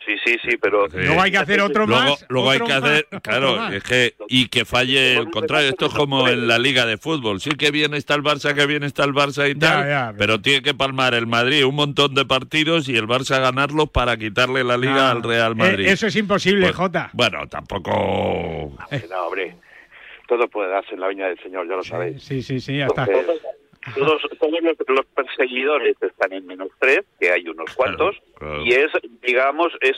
[0.06, 0.88] Sí, sí, sí, pero...
[0.88, 4.14] Luego hay que hacer otro luego, más, Luego hay que más, hacer, claro, es que
[4.28, 5.70] y que falle el contrario.
[5.70, 7.42] Esto es como en la liga de fútbol.
[7.42, 10.40] Sí que bien está el Barça, que bien está el Barça y tal, ya, pero
[10.40, 14.64] tiene que palmar el Madrid un montón de partidos y el Barça ganarlos para quitarle
[14.64, 15.88] la liga Ah, al Real eh, Madrid.
[15.88, 17.10] eso es imposible, Pues, Jota.
[17.14, 17.92] Bueno, tampoco.
[19.10, 19.56] No, hombre,
[20.28, 22.22] todo puede darse en la viña del Señor, ya lo sabéis.
[22.24, 23.06] Sí, sí, sí, ya está.
[23.06, 23.42] Entonces,
[23.94, 28.16] todos, todos los, los perseguidores están en menos tres, que hay unos cuantos,
[28.64, 29.98] y es, digamos, es,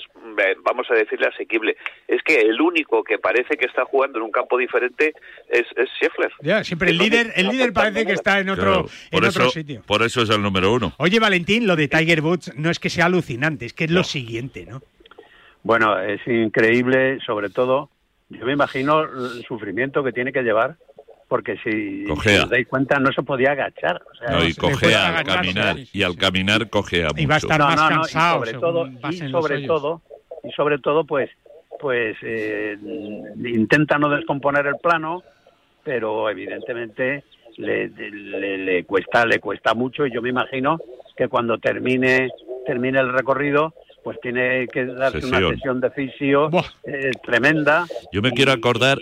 [0.63, 1.77] vamos a decirle, asequible.
[2.07, 5.13] Es que el único que parece que está jugando en un campo diferente
[5.49, 6.31] es, es Scheffler.
[6.41, 9.81] Ya, siempre el líder, el líder parece que está en otro, Claro, en otro sitio.
[9.85, 10.93] por eso es el número uno.
[10.97, 14.03] Oye, Valentín, lo de Tiger Woods no es que sea alucinante, es que es lo
[14.03, 14.81] siguiente, ¿no?
[15.63, 17.89] Bueno, es increíble, sobre todo,
[18.29, 20.77] yo me imagino el sufrimiento que tiene que llevar,
[21.27, 24.01] porque si, os dais cuenta no se podía agachar.
[24.11, 27.21] o sea, No, y cogea al caminar, y al caminar cogea mucho.
[27.21, 28.37] Y va a estar No, más no, no, y cansado.
[28.45, 30.01] sobre todo, y sobre todo,
[30.43, 31.29] y sobre todo, pues,
[31.79, 32.77] pues eh,
[33.45, 35.21] intenta no descomponer el plano,
[35.83, 37.23] pero evidentemente
[37.57, 40.79] le, le, le cuesta, le cuesta mucho y yo me imagino
[41.15, 42.29] que cuando termine,
[42.65, 43.73] termine el recorrido,
[44.03, 45.55] pues tiene que darse una Sesión.
[45.55, 46.49] sesión de fisio
[46.85, 47.85] eh, tremenda.
[48.13, 48.97] Yo me quiero acordar,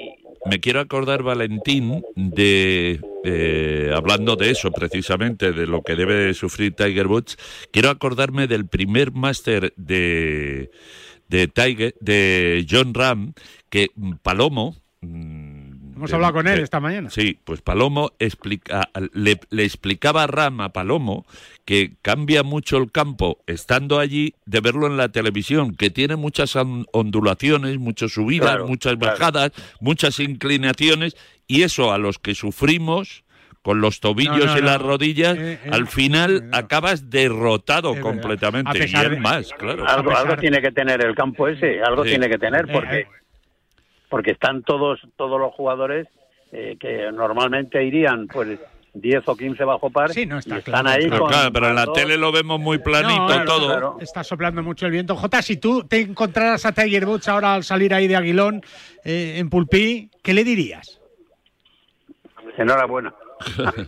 [0.46, 6.76] me quiero acordar, Valentín, de eh, hablando de eso precisamente, de lo que debe sufrir
[6.76, 7.38] Tiger Woods.
[7.72, 10.72] Quiero acordarme del primer máster de
[11.28, 13.34] de Tiger, de John Ram,
[13.70, 14.76] que mm, Palomo.
[15.02, 17.10] mm, Hemos de- hablado con él de- esta mañana.
[17.10, 21.26] Sí, pues Palomo explica, le, le explicaba a Ram a Palomo
[21.66, 26.56] que cambia mucho el campo estando allí de verlo en la televisión, que tiene muchas
[26.56, 29.14] on- ondulaciones, muchas subidas, Claro, muchas claro.
[29.18, 29.52] bajadas,
[29.82, 33.24] muchas inclinaciones, y eso a los que sufrimos
[33.64, 34.88] con los tobillos No, no, y las no.
[34.90, 38.78] rodillas, Eh, eh, al final acabas derrotado completamente.
[38.78, 39.88] Y es más, claro.
[39.88, 42.10] Algo, algo tiene que tener el campo ese, algo Sí.
[42.12, 43.08] tiene que tener, Eh, porque
[44.08, 46.08] porque están todos todos los jugadores
[46.52, 48.60] eh, que normalmente irían pues
[48.96, 50.12] 10 o 15 bajo par.
[50.14, 52.60] Sí, no está y están ahí Pero con- claro, pero en la tele lo vemos
[52.60, 53.68] muy planito No, claro, todo.
[53.68, 53.98] claro.
[54.00, 55.16] Está soplando mucho el viento.
[55.16, 58.64] Jota, si tú te encontraras a Tiger Woods ahora al salir ahí de Aguilón
[59.04, 61.02] eh, en Pulpí, ¿qué le dirías?
[62.58, 63.14] Enhorabuena.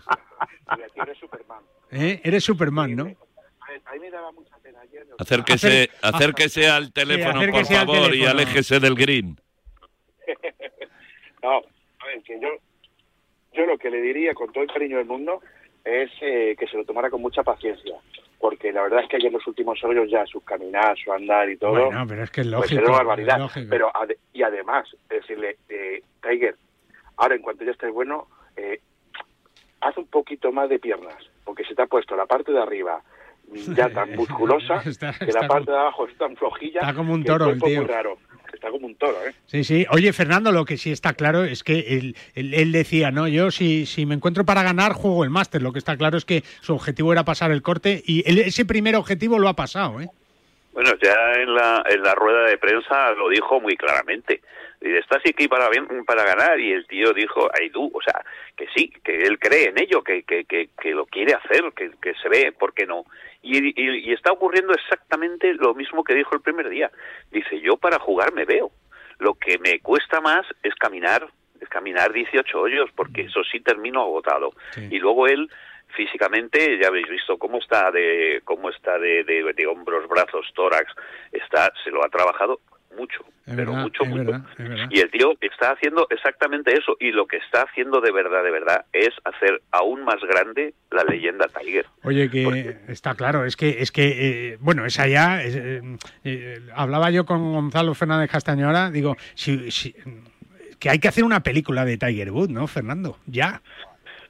[1.91, 2.21] ¿Eh?
[2.23, 3.11] Eres Superman, ¿no?
[5.19, 8.31] Acérquese, Acer- acérquese al teléfono, por acérquese al favor, y teléfono.
[8.31, 9.39] aléjese del green.
[11.43, 12.47] No, a ver, que yo,
[13.57, 15.41] yo lo que le diría con todo el cariño del mundo
[15.83, 17.95] es eh, que se lo tomara con mucha paciencia.
[18.39, 21.57] Porque la verdad es que ayer los últimos hoyos ya, su caminar, su andar y
[21.57, 22.81] todo, Bueno, pero es que es pues lógico.
[22.81, 23.35] era una barbaridad.
[23.35, 23.67] es lógico.
[23.69, 26.55] Pero ade- y además, decirle, eh, Tiger,
[27.17, 28.79] ahora en cuanto ya estés bueno, eh,
[29.81, 33.01] haz un poquito más de piernas, porque se te ha puesto la parte de arriba
[33.75, 36.81] ya tan musculosa Está- que la parte de abajo es tan flojilla.
[36.81, 37.77] está como un que el toro el es tío.
[37.81, 38.17] muy raro.
[38.57, 39.33] Está como un toro, ¿eh?
[39.45, 39.85] Sí, sí.
[39.91, 43.27] Oye, Fernando, lo que sí está claro es que él, él- él decía, ¿no?
[43.27, 45.61] Yo si, si me encuentro para ganar, juego el máster.
[45.61, 48.65] Lo que está claro es que su objetivo era pasar el corte y él- ese
[48.65, 50.07] primer objetivo lo ha pasado, ¿eh?
[50.73, 54.41] Bueno, ya en la, en la rueda de prensa lo dijo muy claramente.
[54.81, 56.59] Dice, ¿estás aquí para, bien- para ganar?
[56.59, 58.23] Y el tío dijo, ay tú, o sea,
[58.55, 61.91] que sí, que él cree en ello, que, que, que, que lo quiere hacer, que,
[62.01, 63.05] que se ve, ¿por qué no?
[63.41, 66.91] Y, y, y está ocurriendo exactamente lo mismo que dijo el primer día.
[67.31, 68.71] Dice, yo para jugar me veo.
[69.19, 71.27] Lo que me cuesta más es caminar,
[71.59, 74.51] es caminar 18 hoyos, porque eso sí termino agotado.
[74.89, 75.49] Y luego él
[75.95, 80.93] físicamente ya habéis visto cómo está de cómo está de, de, de hombros, brazos, tórax,
[81.31, 82.59] está se lo ha trabajado
[82.97, 84.23] mucho, Es pero verdad, mucho, mucho.
[84.25, 84.41] verdad.
[84.89, 88.51] Y el tío está haciendo exactamente eso y lo que está haciendo de verdad, de
[88.51, 91.85] verdad, es hacer aún más grande la leyenda Tiger.
[92.03, 95.81] Oye, que está claro, es que, es que eh, bueno, es, eh,
[96.23, 99.95] eh, hablaba yo con Gonzalo Fernández Castañora, digo, si, si-
[100.79, 103.17] que hay que hacer una película de Tiger Woods, ¿no, Fernando?
[103.25, 103.61] Ya.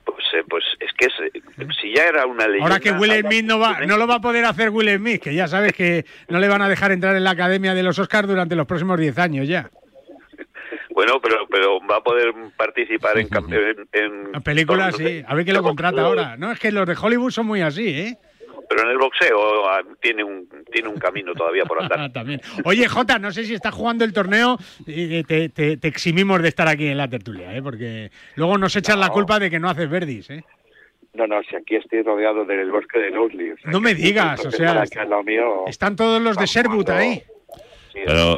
[0.05, 1.41] Pues, eh, pues es que es- eh,
[1.81, 2.65] si ya era una leyenda.
[2.65, 5.33] Ahora que Will Smith no, va, no lo va a poder hacer Will Smith, que
[5.33, 8.27] ya sabes que no le van a dejar entrar en la Academia de los Oscars
[8.27, 9.69] durante los próximos 10 años ya.
[10.91, 15.23] Bueno, pero pero va a poder participar en, en, en- La película, no sí.
[15.27, 16.37] A ver quién lo contrata ahora.
[16.37, 18.17] No, es que los de Hollywood son muy así, ¿eh?
[18.69, 22.11] Pero en el boxeo ah, tiene un tiene un camino todavía por andar.
[22.13, 22.41] También.
[22.65, 26.49] Oye, Jota, no sé si estás jugando el torneo, eh, te, te- te eximimos de
[26.49, 27.61] estar aquí en la tertulia, ¿eh?
[27.61, 30.43] Porque luego nos echan la culpa de que no haces verdis, ¿eh?
[31.17, 34.51] No, no, si aquí estoy rodeado del bosque de o sea, No me digas, o
[34.51, 34.83] sea,
[35.23, 37.23] mío, Están todos los de Sherwood ahí.
[38.05, 38.37] Pero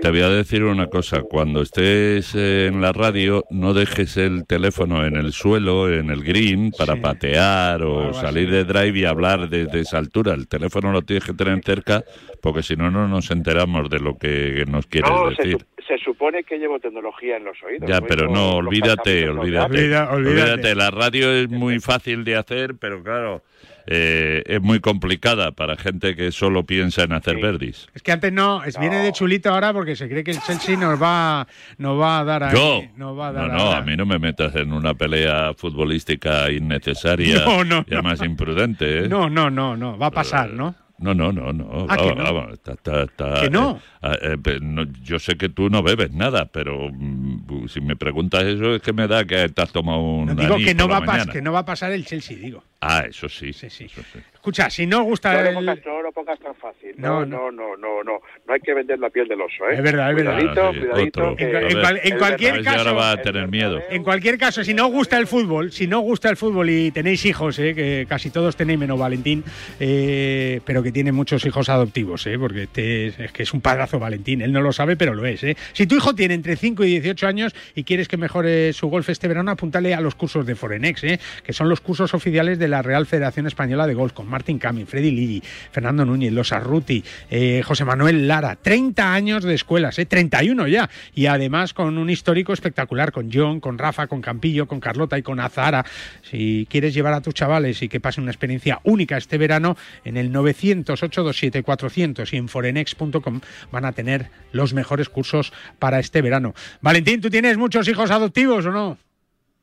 [0.00, 4.46] te voy a decir una cosa, cuando estés eh, en la radio no dejes el
[4.46, 9.48] teléfono en el suelo, en el green, para patear o salir de drive y hablar
[9.48, 10.34] desde esa altura.
[10.34, 12.04] El teléfono lo tienes que tener cerca
[12.42, 15.58] porque si no, no nos enteramos de lo que nos quieres No, decir.
[15.86, 17.88] se supone que llevo tecnología en los oídos.
[17.88, 19.96] Ya, pero no, olvídate, olvídate.
[19.96, 20.74] Olvídate.
[20.74, 23.42] La radio es muy fácil de hacer, pero claro,
[23.86, 27.88] eh, es muy complicada para gente que solo piensa en hacer verdis.
[27.94, 30.76] Es que antes no, es, viene de chulito ahora porque se cree que el Chelsea
[30.76, 31.46] nos va,
[31.78, 32.54] nos va a dar ahí.
[32.54, 33.78] Yo, nos va a no, dar no, ahora.
[33.78, 37.16] a mí no me metas en una pelea futbolística innecesaria
[37.46, 39.08] No, no, y además imprudente, ¿eh?
[39.08, 40.74] No, no, no, no, va a pasar, ¿no?
[40.98, 41.86] No, no, no, no.
[41.90, 42.34] Ah, que Vamos, no.
[42.34, 43.80] vamos, está- está- está- ¿Que no?
[44.02, 47.96] eh, eh, pe- no, Yo sé que tú no bebes nada, pero mm, si me
[47.96, 50.88] preguntas eso es que me da que te has tomado un Digo anís que no,
[50.88, 52.64] va pas- que no va a pasar el Chelsea, digo.
[52.80, 53.52] Ah, eso sí.
[53.52, 53.84] Sí, sí.
[53.84, 54.18] eso sí.
[54.46, 55.54] Escucha, si no os gusta No lo, el...
[55.56, 56.94] pongas, no lo pongas tan fácil.
[56.98, 58.20] No, No, no, no, no, no.
[58.46, 59.74] No hay que vender la piel del oso, ¿eh?
[59.74, 60.34] Es verdad, es verdad.
[60.38, 61.36] Cuidadito, Ah, sí, cuidadito.
[61.36, 63.48] que- En, en cual- en el cualquier A ver si caso, ahora va a tener
[63.48, 63.80] miedo.
[63.90, 66.70] en cualquier caso, si no os gusta el fútbol, si no os gusta el fútbol
[66.70, 69.42] y tenéis hijos, eh, que casi todos tenéis menos Valentín,
[69.80, 73.60] eh, pero que tiene muchos hijos adoptivos, eh, porque este es, es que es un
[73.60, 75.42] padrazo Valentín, él no lo sabe, pero lo es.
[75.42, 75.56] Eh.
[75.72, 79.08] Si tu hijo tiene entre 5 y 18 años y quieres que mejore su golf
[79.08, 82.68] este verano, apúntale a los cursos de Forenex, eh, que son los cursos oficiales de
[82.68, 87.02] la Real Federación Española de Golf, con Martín Camin, Freddy Ligi, Fernando Núñez, Los Arruti,
[87.30, 92.10] eh, José Manuel Lara, 30 años de escuelas, eh, 31 ya, y además con un
[92.10, 95.86] histórico espectacular, con John, con Rafa, con Campillo, con Carlota y con Azara.
[96.20, 99.74] Si quieres llevar a tus chavales y que pasen una experiencia única este verano,
[100.04, 103.40] en el 900-827-400 y en forenex.com
[103.72, 106.52] van a tener los mejores cursos para este verano.
[106.82, 108.98] Valentín, ¿tú tienes muchos hijos adoptivos o no?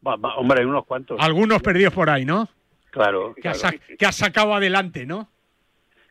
[0.01, 1.19] Hombre, hay unos cuantos.
[1.21, 2.49] Algunos perdidos por ahí, ¿no?
[2.93, 3.33] Claro.
[3.41, 3.77] Que has, claro.
[3.97, 5.27] que has sacado adelante, ¿no?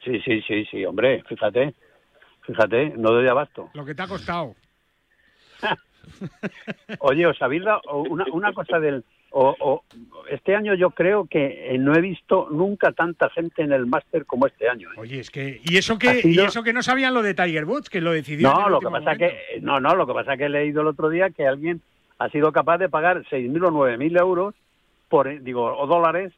[0.04, 1.74] Sí, sí, sí, sí, hombre, fíjate.
[2.44, 3.70] Fíjate, no doy abasto.
[3.74, 4.56] Lo que te ha costado.
[6.98, 9.04] Oye, os habéis dado una, una cosa del...
[9.34, 9.84] O, o-
[10.28, 14.26] este año yo creo que eh, no he visto nunca tanta gente en el máster
[14.26, 14.90] como este año.
[14.90, 14.96] ¿eh?
[14.98, 17.88] Oye, es que y eso que y eso que no sabían lo de Tiger Woods,
[17.88, 18.48] que lo decidió.
[18.48, 19.18] en No, el lo que pasa momento.
[19.26, 21.80] que no, no, lo que pasa que he leído el otro día que alguien
[22.18, 24.54] ha sido capaz de pagar 6.000 o 9.000 euros
[25.08, 26.32] por, eh, digo, o dólares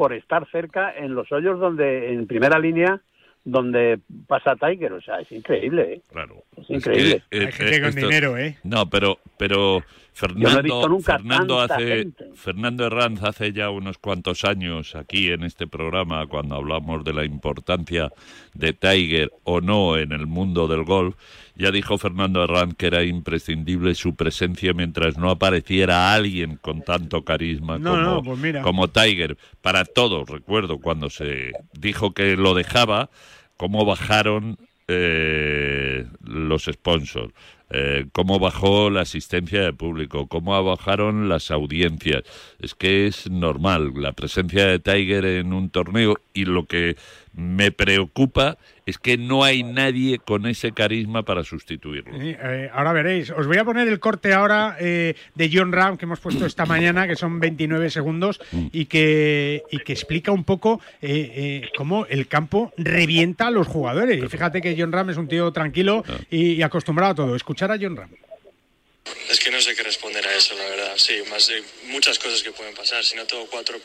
[0.00, 3.02] por estar cerca en los hoyos donde, en primera línea,
[3.44, 4.94] donde pasa Tiger.
[4.94, 6.00] O sea, es increíble, ¿eh?
[6.10, 6.36] Claro.
[6.56, 7.22] Es increíble.
[7.28, 8.56] que, eh, Hay gente con esto- dinero, ¿eh?
[8.64, 9.82] No, pero, pero
[10.14, 12.24] Yo no he visto Fernando, nunca Fernando hace, gente.
[12.34, 17.24] Fernando Herranz hace ya unos cuantos años aquí en este programa, cuando hablamos de la
[17.24, 18.12] importancia
[18.54, 21.16] de Tiger o no en el mundo del golf,
[21.54, 27.24] ya dijo Fernando Herranz que era imprescindible su presencia mientras no apareciera alguien con tanto
[27.24, 28.62] carisma No, como, no, pues mira.
[28.62, 29.36] como Tiger.
[29.62, 33.10] Para todos, recuerdo cuando se dijo que lo dejaba,
[33.56, 34.56] cómo bajaron
[34.88, 37.32] eh, los sponsors,
[37.70, 42.24] eh, cómo bajó la asistencia de público, cómo bajaron las audiencias.
[42.60, 46.96] Es que es normal la presencia de Tiger en un torneo y lo que
[47.32, 52.18] me preocupa es que no hay nadie con ese carisma para sustituirlo.
[52.18, 53.30] Sí, eh, ahora veréis.
[53.30, 56.66] Os voy a poner el corte ahora eh, de John Ram que hemos puesto esta
[56.66, 58.40] mañana, que son 29 segundos,
[58.72, 63.68] y que, y que explica un poco eh, eh, cómo el campo revienta a los
[63.68, 64.22] jugadores.
[64.22, 67.36] Y fíjate que John Ram es un tío tranquilo y, y acostumbrado a todo.
[67.36, 68.10] Escuchar a John Ram.
[69.30, 70.92] Es que no sé qué responder a eso, la verdad.
[70.96, 71.62] Sí, más de
[71.92, 73.04] muchas cosas que pueden pasar.
[73.04, 73.78] Si no tengo cuatro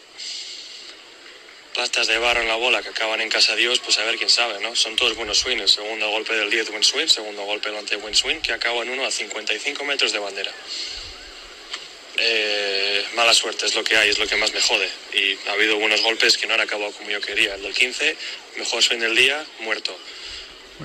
[1.76, 4.30] plastas de barro en la bola que acaban en casa Dios, pues a ver quién
[4.30, 4.76] sabe, ¿no?
[4.78, 5.72] Son todos buenos swings.
[5.72, 9.06] Segundo golpe del 10 buen swing, segundo golpe delante buen swing, que acaba en uno
[9.06, 10.52] a 55 metros de bandera.
[12.18, 14.90] Eh, mala suerte es lo que hay, es lo que más me jode.
[15.14, 17.56] Y ha habido buenos golpes que no han acabado como yo quería.
[17.56, 18.16] El del 15,
[18.56, 19.98] mejor swing del día, muerto.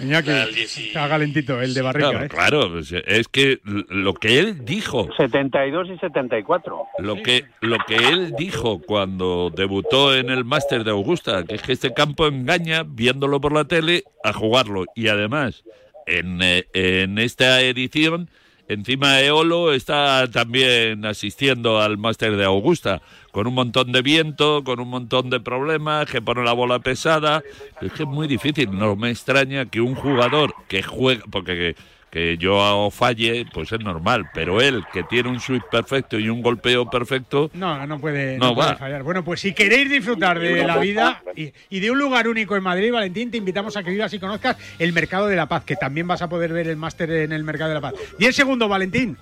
[0.01, 2.11] Iñaki, El dieci- está calentito, el de barriga.
[2.11, 2.28] Claro, ¿eh?
[2.28, 6.82] claro, pues, es que lo que él dijo 72 y 74.
[6.99, 11.62] Lo que, lo que él dijo cuando debutó en el Máster de Augusta, que es
[11.62, 14.84] que este campo engaña, viéndolo por la tele, a jugarlo.
[14.95, 15.64] Y además,
[16.07, 18.30] en, eh, en esta edición,
[18.72, 23.02] encima Eolo está también asistiendo al Máster de Augusta,
[23.32, 27.42] con un montón de viento, con un montón de problemas, que pone la bola pesada.
[27.80, 28.70] Es que es muy difícil.
[28.70, 31.74] No me extraña que un jugador que juega, porque
[32.11, 36.42] que, yo falle, pues es normal, pero él, que tiene un swing perfecto y un
[36.42, 39.02] golpeo perfecto, No, no puede, No no puede fallar.
[39.02, 42.62] Bueno, pues si queréis disfrutar de la vida y, y de un lugar único en
[42.62, 45.76] Madrid, Valentín, te invitamos a que vivas y conozcas el Mercado de la Paz, que
[45.76, 47.94] también vas a poder ver el máster en el Mercado de la Paz.
[48.18, 49.16] Diez segundos, Valentín.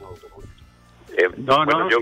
[1.18, 1.90] Eh, No, bueno, no.
[1.90, 1.98] Yo,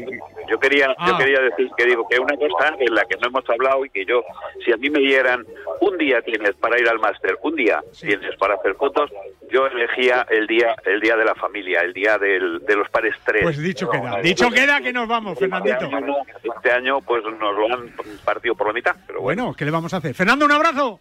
[0.49, 1.07] yo quería Ah.
[1.09, 3.91] yo quería decir que digo que una cosa en la que no hemos hablado y
[3.91, 4.23] que yo
[4.65, 5.45] si a mí me dieran
[5.81, 9.11] un día tienes para ir al máster un día tienes para hacer fotos
[9.51, 13.15] yo elegía el día el día de la familia el día del, de los pares
[13.25, 14.21] tres Pues dicho queda.
[14.21, 15.77] Dicho queda que nos vamos, Fernandito.
[15.85, 16.17] este año, no,
[16.55, 17.91] este año, pues nos lo han
[18.25, 20.15] partido por la mitad pero bueno Bueno, ¿qué le vamos a hacer?
[20.15, 21.01] Fernando, un abrazo.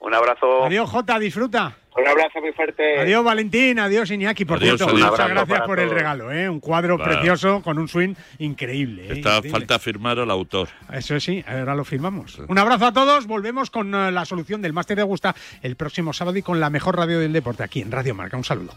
[0.00, 1.72] un abrazo Adiós, Jota, disfruta.
[1.96, 3.78] Un abrazo muy fuerte Adiós, Valentín.
[3.78, 4.44] Adiós, Iñaki.
[4.44, 5.10] Por Adiós, cierto, adiós.
[5.12, 6.32] muchas gracias por el regalo.
[6.32, 6.48] ¿eh?
[6.48, 7.12] Un cuadro Claro.
[7.12, 9.02] precioso con un swing increíble.
[9.04, 9.12] ¿eh?
[9.14, 9.50] está, Increíble.
[9.50, 10.68] falta firmar al autor.
[10.92, 12.38] Eso sí, ahora lo firmamos.
[12.48, 13.26] Un abrazo a todos.
[13.26, 16.70] Volvemos con eh, la solución del Máster de Augusta el próximo sábado y con la
[16.70, 18.36] mejor radio del deporte aquí en Radio Marca.
[18.36, 18.74] Un saludo.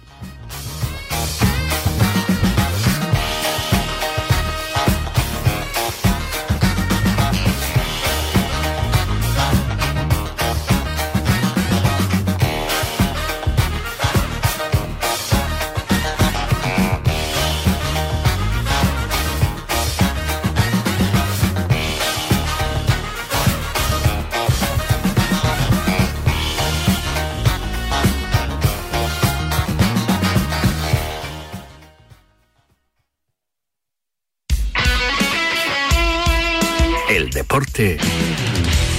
[37.77, 37.97] Deporte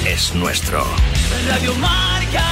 [0.07, 0.85] es nuestro.
[1.49, 2.45] Radio Marca.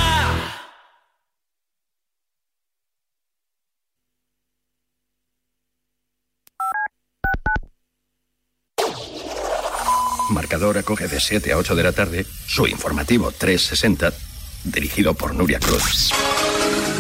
[10.31, 14.12] Marcador acoge de 7 a 8 de la tarde su informativo 360,
[14.64, 16.11] dirigido por Nuria Cruz.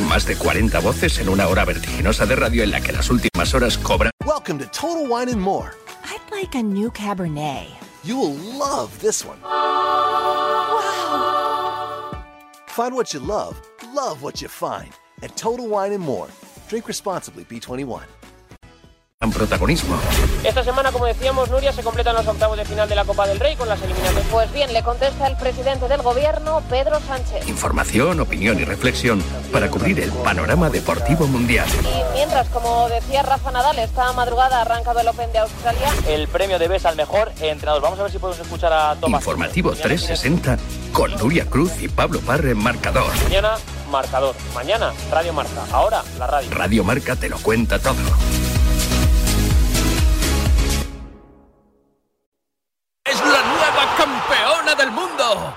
[0.08, 3.52] Más de 40 voces en una hora vertiginosa de radio en la que las últimas
[3.54, 4.12] horas cobran.
[4.24, 5.72] Welcome to Total Wine and More.
[6.04, 7.85] I'd like a new Cabernet.
[8.06, 9.40] You'll love this one.
[9.42, 10.76] Wow!
[12.68, 13.60] Find what you love,
[13.92, 14.90] love what you find
[15.22, 16.28] at Total Wine and More.
[16.68, 18.04] Drink responsibly, B21.
[19.32, 19.96] Protagonismo.
[20.44, 23.40] Esta semana, como decíamos, Nuria, se completan los octavos de final de la Copa del
[23.40, 24.26] Rey con las eliminatorias.
[24.30, 27.48] Pues bien, le contesta el presidente del gobierno, Pedro Sánchez.
[27.48, 31.66] Información, opinión y reflexión para cubrir el panorama deportivo mundial.
[31.82, 35.88] Y mientras, como decía Rafa Nadal, esta madrugada ha arrancado el Open de Australia.
[36.06, 37.82] El premio de BES al mejor entrenador.
[37.82, 39.22] Vamos a ver si podemos escuchar a Tomás.
[39.22, 40.58] Informativo 360
[40.92, 43.10] con Nuria Cruz y Pablo Parre en marcador.
[43.24, 43.54] Mañana,
[43.90, 44.34] marcador.
[44.54, 45.64] Mañana, Radio Marca.
[45.72, 46.50] Ahora, la radio.
[46.50, 47.96] Radio Marca te lo cuenta todo.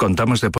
[0.00, 0.50] Contamos de